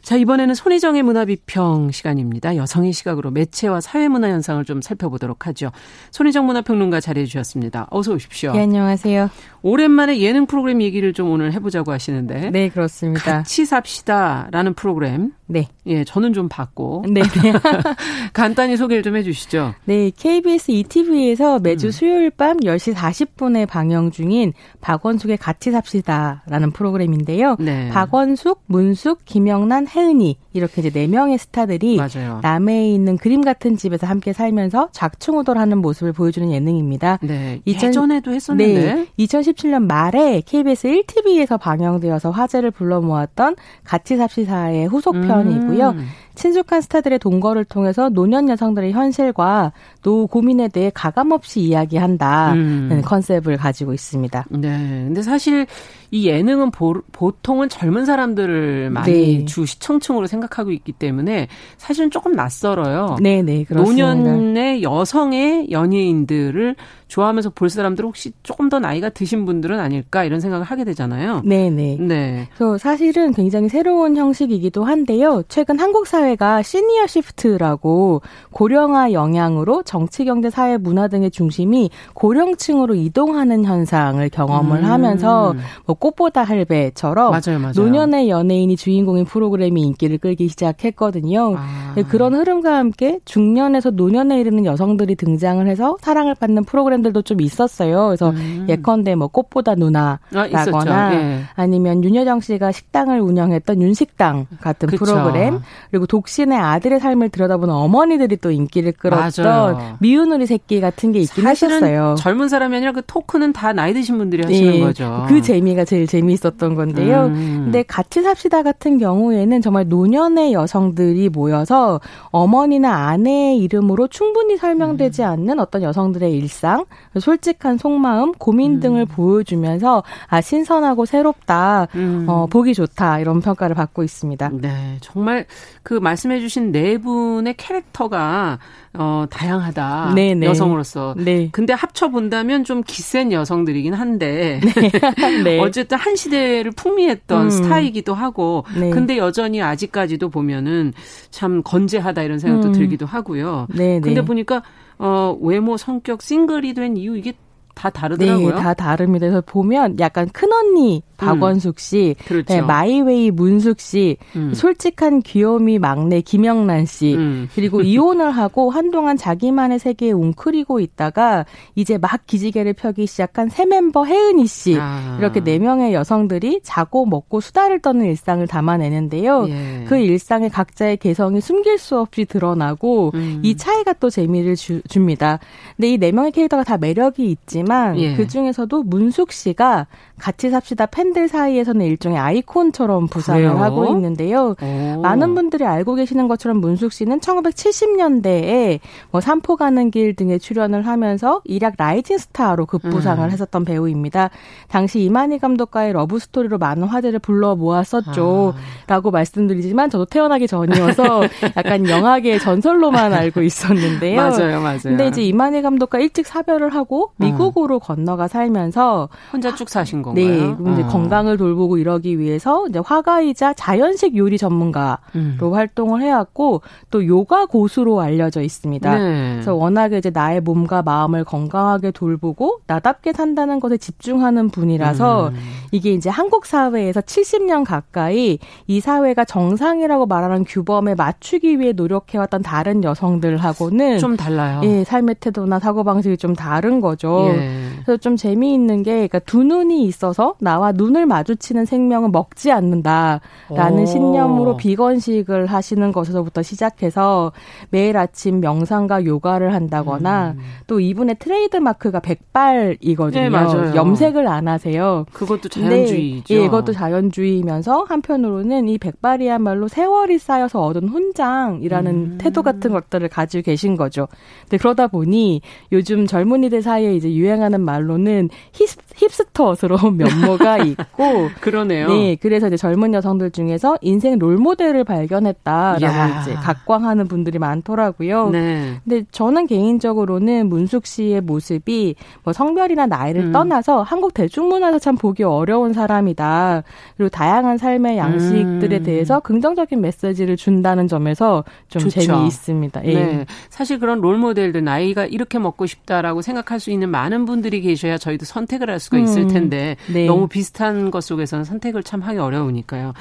[0.00, 2.56] 자, 이번에는 손희정의 문화비평 시간입니다.
[2.56, 5.70] 여성의 시각으로 매체와 사회문화 현상을 좀 살펴보도록 하죠.
[6.12, 7.86] 손희정 문화평론가 자리해 주셨습니다.
[7.90, 8.52] 어서 오십시오.
[8.52, 9.28] 네, 안녕하세요.
[9.60, 12.48] 오랜만에 예능 프로그램 얘기를 좀 오늘 해보자고 하시는데.
[12.52, 13.22] 네, 그렇습니다.
[13.22, 15.32] 같이 삽시다라는 프로그램.
[15.48, 15.66] 네.
[15.86, 17.04] 예, 저는 좀 봤고.
[17.08, 17.22] 네.
[17.22, 17.52] 네.
[18.34, 19.74] 간단히 소개를 좀 해주시죠.
[19.86, 21.90] 네, KBS ETV에서 매주 음.
[21.90, 27.56] 수요일 밤 10시 40분에 방영 중인 박원숙의 같이 삽시다라는 프로그램인데요.
[27.58, 27.88] 네.
[27.88, 32.40] 박원숙, 문숙, 김영란, 혜은이 이렇게 이제 네 명의 스타들이 맞아요.
[32.42, 37.18] 남해에 있는 그림 같은 집에서 함께 살면서 작충우돌하는 모습을 보여주는 예능입니다.
[37.22, 37.60] 네.
[37.64, 38.94] 2000, 예전에도 했었는데.
[38.94, 39.06] 네.
[39.18, 45.90] 2017년 말에 KBS 1TV에서 방영되어서 화제를 불러 모았던 같이 삽시다의 후속편 이고요.
[45.90, 46.06] 음.
[46.38, 49.72] 친숙한 스타들의 동거를 통해서 노년 여성들의 현실과
[50.02, 53.02] 노 고민에 대해 가감없이 이야기한다는 음.
[53.04, 54.44] 컨셉을 가지고 있습니다.
[54.50, 55.04] 네.
[55.06, 55.66] 근데 사실
[56.12, 57.02] 이 예능은 보,
[57.42, 59.44] 통은 젊은 사람들을 많이 네.
[59.46, 63.16] 주 시청층으로 생각하고 있기 때문에 사실은 조금 낯설어요.
[63.20, 64.14] 네, 네, 그렇습니다.
[64.14, 66.76] 노년의 여성의 연예인들을
[67.08, 71.42] 좋아하면서 볼 사람들 혹시 조금 더 나이가 드신 분들은 아닐까 이런 생각을 하게 되잖아요.
[71.44, 71.96] 네, 네.
[71.98, 72.48] 네.
[72.54, 75.42] 그래서 사실은 굉장히 새로운 형식이기도 한데요.
[75.48, 78.20] 최근 한국 사회가 시니어 시프트라고
[78.52, 84.84] 고령화 영향으로 정치, 경제, 사회, 문화 등의 중심이 고령층으로 이동하는 현상을 경험을 음.
[84.84, 85.54] 하면서
[85.86, 87.72] 뭐 꽃보다 할배처럼 맞아요, 맞아요.
[87.74, 91.54] 노년의 연예인이 주인공인 프로그램이 인기를 끌기 시작했거든요.
[91.56, 91.94] 아.
[92.08, 98.06] 그런 흐름과 함께 중년에서 노년에 이르는 여성들이 등장을 해서 사랑을 받는 프로그램 들도 좀 있었어요.
[98.06, 98.66] 그래서 음.
[98.68, 101.08] 예컨대 뭐 꽃보다 누나라거나
[101.56, 101.66] 아, 예.
[101.66, 105.04] 니면 윤여정 씨가 식당을 운영했던 윤식당 같은 그쵸.
[105.04, 109.96] 프로그램 그리고 독신의 아들의 삶을 들여다보는 어머니들이 또 인기를 끌었던 맞아요.
[110.00, 112.16] 미운 우리 새끼 같은 게 있긴 하셨어요.
[112.18, 114.80] 젊은 사람이 아니라 그 토크는 다 나이 드신 분들이 하시는 예.
[114.80, 115.24] 거죠.
[115.28, 117.26] 그 재미가 제일 재미있었던 건데요.
[117.26, 117.60] 음.
[117.64, 125.28] 근데 같이 삽시다 같은 경우에는 정말 노년의 여성들이 모여서 어머니나 아내의 이름으로 충분히 설명되지 음.
[125.28, 126.84] 않는 어떤 여성들의 일상,
[127.18, 128.80] 솔직한 속마음, 고민 음.
[128.80, 132.26] 등을 보여주면서 아 신선하고 새롭다, 음.
[132.28, 134.50] 어, 보기 좋다 이런 평가를 받고 있습니다.
[134.54, 135.46] 네, 정말
[135.82, 138.58] 그 말씀해주신 네 분의 캐릭터가
[138.94, 140.12] 어, 다양하다.
[140.14, 140.34] 네네.
[140.34, 140.46] 네.
[140.46, 141.14] 여성으로서.
[141.16, 141.48] 네.
[141.52, 144.90] 근데 합쳐 본다면 좀 기센 여성들이긴 한데 네.
[145.44, 145.60] 네.
[145.60, 147.50] 어쨌든 한 시대를 풍미했던 음.
[147.50, 148.90] 스타이기도 하고 네.
[148.90, 150.92] 근데 여전히 아직까지도 보면은
[151.30, 152.72] 참 건재하다 이런 생각도 음.
[152.72, 153.66] 들기도 하고요.
[153.74, 154.00] 네네.
[154.00, 154.62] 근데 보니까
[154.98, 157.32] 어, 외모, 성격, 싱글이 된 이유 이게
[157.74, 158.54] 다 다르더라고요.
[158.54, 159.26] 네, 다 다릅니다.
[159.26, 162.54] 그래서 보면 약간 큰 언니 박원숙 씨, 음, 그렇죠.
[162.54, 164.54] 네, 마이웨이 문숙 씨, 음.
[164.54, 167.48] 솔직한 귀요미 막내 김영란 씨, 음.
[167.54, 171.44] 그리고 이혼을 하고 한동안 자기만의 세계에 웅크리고 있다가
[171.74, 175.16] 이제 막 기지개를 펴기 시작한 새 멤버 혜은이 씨, 아.
[175.20, 179.46] 이렇게 네 명의 여성들이 자고 먹고 수다를 떠는 일상을 담아내는데요.
[179.48, 179.84] 예.
[179.86, 183.40] 그 일상의 각자의 개성이 숨길 수 없이 드러나고 음.
[183.42, 185.38] 이 차이가 또 재미를 주, 줍니다.
[185.76, 188.14] 근데 이 네 명의 캐릭터가 다 매력이 있지만 예.
[188.14, 189.86] 그 중에서도 문숙 씨가
[190.18, 193.62] 같이 삽시다 팬들 사이에서는 일종의 아이콘처럼 부상을 그래요?
[193.62, 194.54] 하고 있는데요.
[194.60, 195.00] 오.
[195.00, 198.80] 많은 분들이 알고 계시는 것처럼 문숙 씨는 1970년대에
[199.10, 203.30] 뭐 삼포 가는 길 등에 출연을 하면서 일약 rising star로 급부상을 음.
[203.30, 204.30] 했었던 배우입니다.
[204.68, 208.54] 당시 이만희 감독과의 love story로 많은 화제를 불러 모았었죠.
[208.56, 208.60] 아.
[208.86, 211.22] 라고 말씀드리지만 저도 태어나기 전이어서
[211.56, 214.16] 약간 영화계 전설로만 알고 있었는데요.
[214.20, 214.78] 맞아요, 맞아요.
[214.82, 217.80] 근데 이제 이만희 감독과 일찍 사별을 하고 미국으로 음.
[217.80, 220.24] 건너가 살면서 혼자 쭉 사신 건가요?
[220.24, 220.42] 네.
[220.42, 220.56] 어.
[221.02, 225.38] 건강을 돌보고 이러기 위해서 이제 화가이자 자연식 요리 전문가로 음.
[225.38, 228.98] 활동을 해왔고 또 요가 고수로 알려져 있습니다.
[228.98, 229.32] 네.
[229.34, 235.34] 그래서 워낙에 이제 나의 몸과 마음을 건강하게 돌보고 나답게 산다는 것에 집중하는 분이라서 음.
[235.72, 242.82] 이게 이제 한국 사회에서 70년 가까이 이 사회가 정상이라고 말하는 규범에 맞추기 위해 노력해왔던 다른
[242.82, 244.60] 여성들하고는 좀 달라요.
[244.64, 247.28] 예, 삶의 태도나 사고 방식이 좀 다른 거죠.
[247.34, 247.50] 예.
[247.84, 253.80] 그래서 좀 재미있는 게 그러니까 두 눈이 있 있어서 나와 눈을 마주치는 생명은 먹지 않는다라는
[253.80, 253.86] 오.
[253.86, 257.32] 신념으로 비건식을 하시는 것에서부터 시작해서
[257.70, 260.42] 매일 아침 명상과 요가를 한다거나 음.
[260.66, 263.20] 또 이분의 트레이드 마크가 백발이거든요.
[263.20, 263.74] 네, 맞아요.
[263.74, 265.06] 염색을 안 하세요.
[265.12, 266.34] 그것도 자연주의죠.
[266.34, 272.18] 네, 예, 이것도 자연주의면서 한편으로는 이 백발이야말로 세월이 쌓여서 얻은 훈장이라는 음.
[272.18, 274.08] 태도 같은 것들을 가지고 계신 거죠.
[274.42, 275.40] 근데 그러다 보니
[275.72, 281.88] 요즘 젊은이들 사이에 이제 유행 유행하는 말로는 힙, 힙스터스러운 면모가 있고 그러네요.
[281.88, 286.20] 네, 그래서 이제 젊은 여성들 중에서 인생 롤 모델을 발견했다라고 야.
[286.20, 288.30] 이제 각광하는 분들이 많더라고요.
[288.30, 288.80] 네.
[288.84, 293.32] 근데 저는 개인적으로는 문숙 씨의 모습이 뭐 성별이나 나이를 음.
[293.32, 296.62] 떠나서 한국 대중문화에서 참 보기 어려운 사람이다.
[296.96, 298.82] 그리고 다양한 삶의 양식들에 음.
[298.82, 302.00] 대해서 긍정적인 메시지를 준다는 점에서 좀 좋죠.
[302.00, 302.84] 재미있습니다.
[302.84, 302.94] 예.
[302.94, 303.26] 네.
[303.50, 308.24] 사실 그런 롤 모델들 나이가 이렇게 먹고 싶다라고 생각할 수 있는 많은 분들이 계셔야 저희도
[308.24, 309.28] 선택을 할 수가 있을 음.
[309.28, 310.06] 텐데 네.
[310.06, 312.94] 너무 비슷 한 것 속에서는 선택을 참 하기 어려우니까요.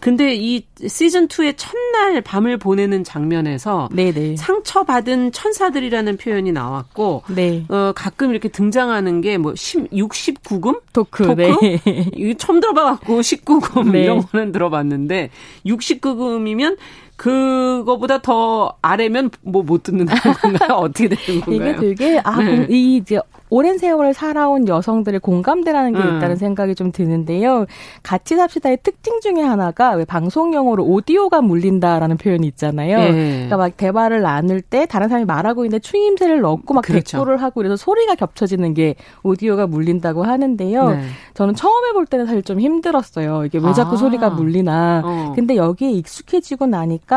[0.00, 4.12] 근데 이 시즌 2의 첫날 밤을 보내는 장면에서 네네.
[4.12, 4.36] 네.
[4.36, 7.64] 상처받은 천사들이라는 표현이 나왔고 네.
[7.68, 11.34] 어, 가끔 이렇게 등장하는 게 뭐 69금 토크, 토크?
[11.34, 11.80] 네.
[12.38, 14.04] 처음 들어봐갖고 19금 네.
[14.04, 15.30] 이런 거는 들어봤는데
[15.66, 16.76] 69금이면
[17.22, 20.78] 그거보다 더 아래면 뭐 못 듣는다는 건가요?
[20.78, 21.70] 어떻게 되는 건가요?
[21.70, 22.66] 이게 되게 아, 네.
[22.68, 26.16] 이 이제 오랜 세월을 살아온 여성들의 공감대라는 게 음.
[26.16, 27.66] 있다는 생각이 좀 드는데요.
[28.02, 32.98] 같이 삽시다의 특징 중에 하나가 왜 방송용으로 오디오가 물린다라는 표현이 있잖아요.
[32.98, 33.12] 네.
[33.12, 37.18] 그러니까 막 대화를 나눌 때 다른 사람이 말하고 있는데 추임새를 넣고 막 그렇죠.
[37.18, 40.90] 대꾸를 하고 그래서 소리가 겹쳐지는 게 오디오가 물린다고 하는데요.
[40.90, 41.02] 네.
[41.34, 43.44] 저는 처음에 볼 때는 사실 좀 힘들었어요.
[43.44, 43.96] 이게 왜 자꾸 아.
[43.96, 45.02] 소리가 물리나.
[45.04, 45.32] 어.
[45.36, 47.11] 근데 여기에 익숙해지고 나니까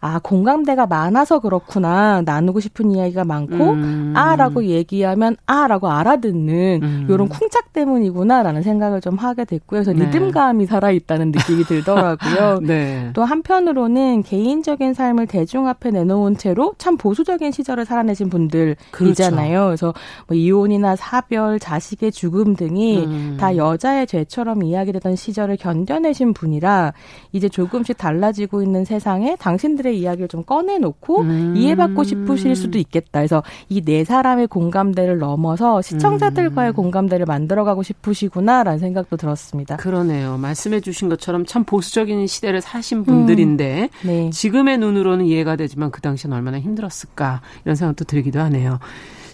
[0.00, 2.22] 아 공감대가 많아서 그렇구나.
[2.24, 4.12] 나누고 싶은 이야기가 많고 음.
[4.16, 7.06] 아라고 얘기하면 아 라고 알아듣는 음.
[7.08, 9.82] 이런 쿵짝 때문이구나라는 생각을 좀 하게 됐고요.
[9.82, 10.06] 그래서 네.
[10.06, 12.60] 리듬감이 살아있다는 느낌이 들더라고요.
[12.66, 13.10] 네.
[13.14, 18.76] 또 한편으로는 개인적인 삶을 대중 앞에 내놓은 채로 참 보수적인 시절을 살아내신 분들이잖아요.
[18.90, 19.66] 그렇죠.
[19.66, 19.94] 그래서
[20.26, 23.36] 뭐 이혼이나 사별, 자식의 죽음 등이 음.
[23.38, 26.92] 다 여자의 죄처럼 이야기되던 시절을 견뎌내신 분이라
[27.32, 31.54] 이제 조금씩 달라지고 있는 세상에 당신들의 이야기를 좀 꺼내놓고 음.
[31.56, 33.20] 이해받고 싶으실 수도 있겠다.
[33.20, 36.74] 그래서 이 네 사람의 공감대를 넘어서 넘어서 시청자들과의 음.
[36.74, 39.76] 공감대를 만들어가고 싶으시구나라는 생각도 들었습니다.
[39.76, 40.36] 그러네요.
[40.38, 44.06] 말씀해주신 것처럼 참 보수적인 시대를 사신 분들인데 음.
[44.06, 44.30] 네.
[44.30, 48.78] 지금의 눈으로는 이해가 되지만 그 당시엔 얼마나 힘들었을까 이런 생각도 들기도 하네요.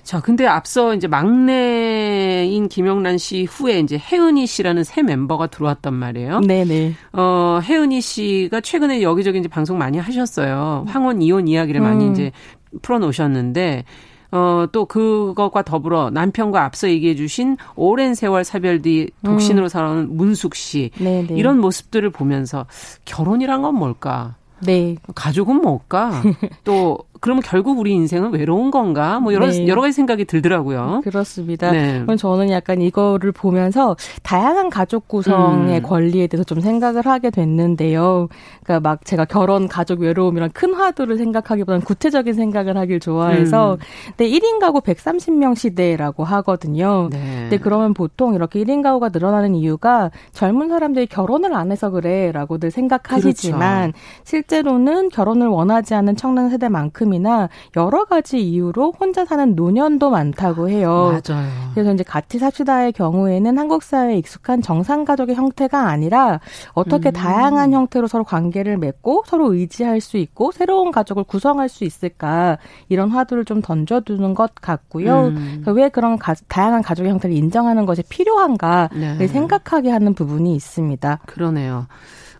[0.09, 6.41] 자, 근데 앞서 이제 막내인 김영란 씨 후에 이제 혜은이 씨라는 새 멤버가 들어왔단 말이에요.
[6.41, 6.95] 네네.
[7.13, 10.87] 어, 혜은이 씨가 최근에 여기저기 이제 방송 많이 하셨어요.
[10.89, 12.13] 황혼 이혼 이야기를 많이 음.
[12.13, 12.33] 이제
[12.81, 13.85] 풀어놓으셨는데
[14.31, 19.69] 어, 또 그것과 더불어 남편과 앞서 얘기해 주신 오랜 세월 사별 뒤 독신으로 음.
[19.69, 20.91] 살아온 문숙 씨.
[20.97, 21.35] 네네.
[21.35, 22.65] 이런 모습들을 보면서
[23.05, 24.37] 결혼이란 건 뭘까?
[24.61, 24.97] 네.
[25.15, 26.23] 가족은 뭘까?
[26.65, 29.21] 또 그러면 결국 우리 인생은 외로운 건가?
[29.21, 29.66] 뭐 여러 네.
[29.66, 31.01] 여러 가지 생각이 들더라고요.
[31.05, 31.71] 그렇습니다.
[31.71, 32.01] 네.
[32.03, 35.83] 그럼 저는 약간 이거를 보면서 다양한 가족 구성의 음.
[35.83, 38.29] 권리에 대해서 좀 생각을 하게 됐는데요.
[38.62, 43.79] 그러니까 막 제가 결혼, 가족 외로움이란 큰 화두를 생각하기보다는 구체적인 생각을 하길 좋아해서 음.
[44.16, 47.09] 근데 1인 가구 130명 시대라고 하거든요.
[47.11, 47.19] 네.
[47.43, 53.93] 근데 그러면 보통 이렇게 1인 가구가 늘어나는 이유가 젊은 사람들이 결혼을 안 해서 그래라고들 생각하시지만
[53.93, 54.07] 그렇죠.
[54.25, 61.21] 실제로는 결혼을 원하지 않는 청년 세대만큼 만큼이나 여러 가지 이유로 혼자 사는 노년도 많다고 해요.
[61.27, 61.49] 맞아요.
[61.75, 66.41] 그래서 이제 같이 삽시다의 경우에는 한국 사회에 익숙한 정상 가족의 형태가 아니라
[66.73, 67.13] 어떻게 음.
[67.13, 73.11] 다양한 형태로 서로 관계를 맺고 서로 의지할 수 있고 새로운 가족을 구성할 수 있을까 이런
[73.11, 75.29] 화두를 좀 던져두는 것 같고요.
[75.29, 75.35] 음.
[75.35, 79.27] 그러니까 왜 그런 가, 다양한 가족의 형태를 인정하는 것이 필요한가를 네.
[79.27, 81.21] 생각하게 하는 부분이 있습니다.
[81.27, 81.87] 그러네요.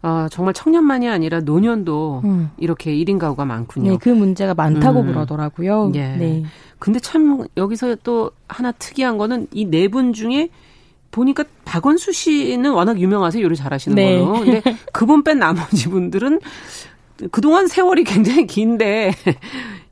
[0.03, 2.51] 어, 정말 청년만이 아니라 노년도 음.
[2.57, 3.91] 이렇게 1인 가구가 많군요.
[3.93, 5.07] 네, 그 문제가 많다고 음.
[5.09, 5.91] 그러더라고요.
[5.95, 6.17] 예.
[6.17, 6.45] 네.
[6.79, 10.49] 근데 참 여기서 또 하나 특이한 거는 이 네 분 중에
[11.11, 13.43] 보니까 박원수 씨는 워낙 유명하세요.
[13.43, 14.19] 요리 잘하시는 네.
[14.19, 14.33] 걸로.
[14.41, 16.39] 근데 그분 뺀 나머지 분들은
[17.33, 19.13] 그동안 세월이 굉장히 긴데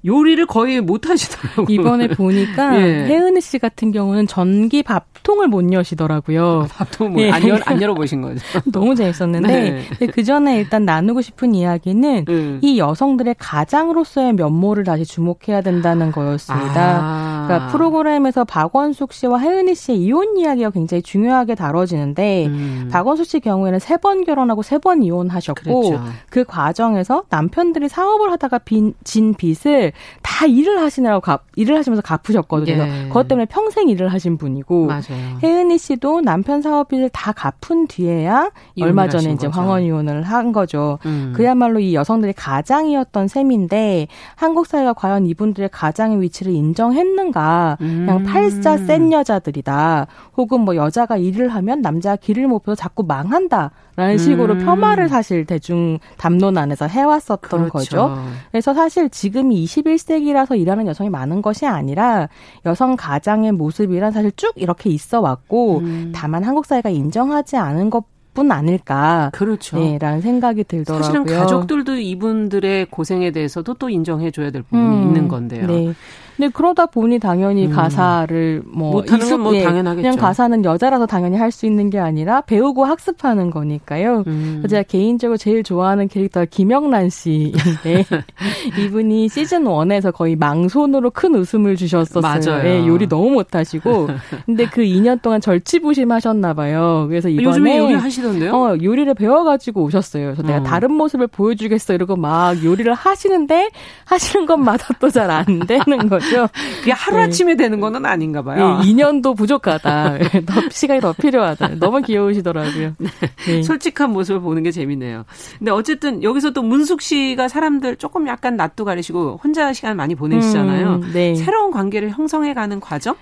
[0.07, 1.67] 요리를 거의 못 하시더라고요.
[1.69, 3.07] 이번에 보니까 예.
[3.07, 6.63] 혜은이 씨 같은 경우는 전기 밥통을 못 여시더라고요.
[6.63, 7.31] 아, 밥통 뭐, 예.
[7.31, 8.41] 안, 열, 안 열어보신 거죠?
[8.73, 10.07] 너무 재밌었는데 네.
[10.07, 12.59] 그 전에 일단 나누고 싶은 이야기는 음.
[12.63, 17.01] 이 여성들의 가장으로서의 면모를 다시 주목해야 된다는 거였습니다.
[17.03, 17.45] 아.
[17.47, 22.89] 그러니까 프로그램에서 박원숙 씨와 혜은이 씨의 이혼 이야기가 굉장히 중요하게 다뤄지는데 음.
[22.91, 26.05] 박원숙 씨 경우에는 세 번 결혼하고 세 번 이혼하셨고 그렇죠.
[26.29, 29.93] 그 과정에서 남편들이 사업을 하다가 빈, 진 빚을
[30.23, 32.83] 다 일을 하시느라고 갚, 일을 하시면서 갚으셨거든요.
[32.83, 33.05] 예.
[33.09, 35.39] 그것 때문에 평생 일을 하신 분이고 맞아요.
[35.43, 40.99] 혜은이 씨도 남편 사업비를 다 갚은 뒤에야 얼마 전에 이제 황혼 이혼을 한 거죠.
[41.07, 41.33] 음.
[41.37, 47.77] 그야말로 이 여성들의 가장이었던 셈인데 한국 사회가 과연 이분들의 가장의 위치를 인정했는가 아닌가.
[47.79, 48.25] 그냥 음.
[48.25, 50.07] 팔자 센 여자들이다.
[50.37, 53.71] 혹은 뭐 여자가 일을 하면 남자가 길을 못 펴서 자꾸 망한다.
[53.97, 54.65] 라는 식으로 음.
[54.65, 57.71] 폄하를 사실 대중 담론 안에서 해왔었던 그렇죠.
[57.71, 58.19] 거죠.
[58.51, 62.29] 그래서 사실 지금이 21세기라서 일하는 여성이 많은 것이 아니라
[62.67, 66.13] 여성 가장의 모습이란 사실 쭉 이렇게 있어 왔고 음.
[66.15, 69.31] 다만 한국 사회가 인정하지 않은 것 뿐 아닐까.
[69.33, 69.79] 그렇죠.
[69.79, 71.03] 네, 라는 생각이 들더라고요.
[71.03, 75.67] 사실은 가족들도 이분들의 고생에 대해서도 또 인정해줘야 될 부분이 음, 있는 건데요.
[75.67, 75.95] 네.
[76.37, 77.71] 근데 그러다 보니 당연히 음.
[77.73, 80.03] 가사를 뭐 못하는 건뭐 예, 당연하겠죠.
[80.03, 84.25] 그냥 가사는 여자라서 당연히 할 수 있는 게 아니라 배우고 학습하는 거니까요.
[84.27, 84.63] 음.
[84.69, 88.05] 제가 개인적으로 제일 좋아하는 캐릭터가 김영란 씨인데
[88.79, 92.21] 이분이 시즌 1에서 거의 망손으로 큰 웃음을 주셨었어요.
[92.55, 92.69] 맞아요.
[92.69, 94.09] 예, 요리 너무 못하시고
[94.45, 97.07] 근데 그 2년 동안 절치부심하셨나 봐요.
[97.09, 98.53] 그래서 이번에 요즘에 요리 하시던데요?
[98.55, 100.25] 어, 요리를 배워가지고 오셨어요.
[100.35, 100.47] 그래서 어.
[100.47, 103.71] 내가 다른 모습을 보여주겠어 이러고 막 요리를 하시는데
[104.05, 106.26] 하시는 것마다 또 잘 안 되는 거죠.
[106.27, 106.49] 거죠.
[106.81, 107.65] 그게 하루아침에 네.
[107.65, 108.81] 되는 거는 아닌가 봐요.
[108.81, 110.19] 네, 2년도 부족하다.
[110.47, 111.77] 더 시간이 더 필요하다.
[111.79, 112.95] 너무 귀여우시더라고요.
[112.99, 113.09] 네.
[113.47, 113.63] 네.
[113.63, 115.25] 솔직한 모습을 보는 게 재밌네요.
[115.59, 120.95] 근데 어쨌든 여기서 또 문숙 씨가 사람들 조금 약간 낯도 가리시고 혼자 시간 많이 보내시잖아요.
[120.95, 121.35] 음, 네.
[121.35, 123.17] 새로운 관계를 형성해가는 과정?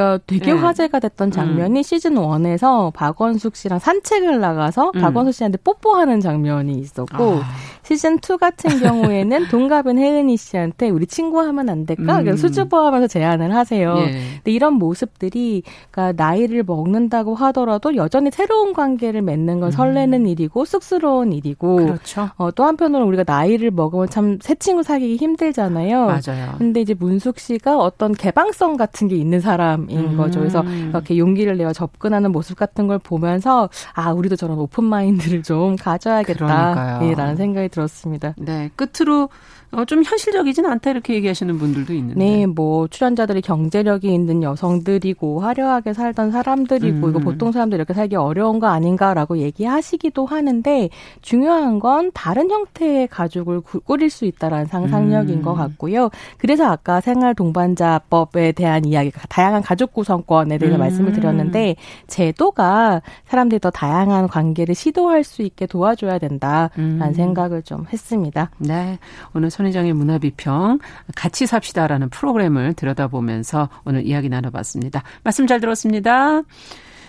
[0.00, 0.58] 그러니까 되게 네.
[0.58, 1.82] 화제가 됐던 장면이 음.
[1.82, 5.00] 시즌 1에서 박원숙 씨랑 산책을 나가서 음.
[5.00, 7.42] 박원숙 씨한테 뽀뽀하는 장면이 있었고 아.
[7.82, 12.20] 시즌 2 같은 경우에는 동갑인 혜은이 씨한테 우리 친구 하면 안 될까?
[12.20, 12.36] 음.
[12.36, 13.96] 수줍어 하면서 제안을 하세요.
[13.98, 14.12] 예.
[14.36, 19.70] 근데 이런 모습들이 그러니까 나이를 먹는다고 하더라도 여전히 새로운 관계를 맺는 건 음.
[19.70, 22.30] 설레는 일이고 쑥스러운 일이고 그렇죠.
[22.36, 26.06] 어, 또 한편으로 우리가 나이를 먹으면 참 새 친구 사귀기 힘들잖아요.
[26.06, 26.54] 맞아요.
[26.58, 30.16] 근데 이제 문숙 씨가 어떤 개방성 같은 게 있는 사람 인 음.
[30.16, 30.38] 거죠.
[30.38, 35.76] 그래서 이렇게 용기를 내어 접근하는 모습 같은 걸 보면서 아 우리도 저런 오픈 마인드를 좀
[35.76, 37.90] 가져야겠다라는 생각이 들었어요.
[37.90, 38.34] 들었습니다.
[38.38, 39.28] 네, 끝으로
[39.72, 42.18] 어, 좀 현실적이진 않다 이렇게 얘기하시는 분들도 있는데.
[42.18, 47.10] 네, 뭐 출연자들이 경제력이 있는 여성들이고 화려하게 살던 사람들이고 음.
[47.10, 50.88] 이거 보통 사람들 이렇게 살기 어려운 거 아닌가라고 얘기하시기도 하는데
[51.22, 55.42] 중요한 건 다른 형태의 가족을 꾸릴 수 있다라는 상상력인 음.
[55.42, 56.10] 것 같고요.
[56.38, 60.80] 그래서 아까 생활 동반자법에 대한 이야기, 다양한 가족 구성권에 대해서 음.
[60.80, 61.76] 말씀을 드렸는데
[62.08, 67.12] 제도가 사람들이 더 다양한 관계를 시도할 수 있게 도와줘야 된다라는 음.
[67.14, 68.50] 생각을 좀 했습니다.
[68.58, 68.98] 네,
[69.34, 70.78] 오늘 손희정의 문화비평
[71.14, 75.02] 같이 삽시다라는 프로그램을 들여다보면서 오늘 이야기 나눠봤습니다.
[75.22, 76.42] 말씀 잘 들었습니다.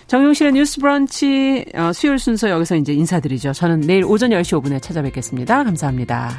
[0.06, 3.52] 정용실의 뉴스 브런치 어, 수요일 순서 여기서 이제 인사드리죠.
[3.52, 5.64] 저는 내일 오전 10시 5분에 찾아뵙겠습니다.
[5.64, 6.30] 감사합니다.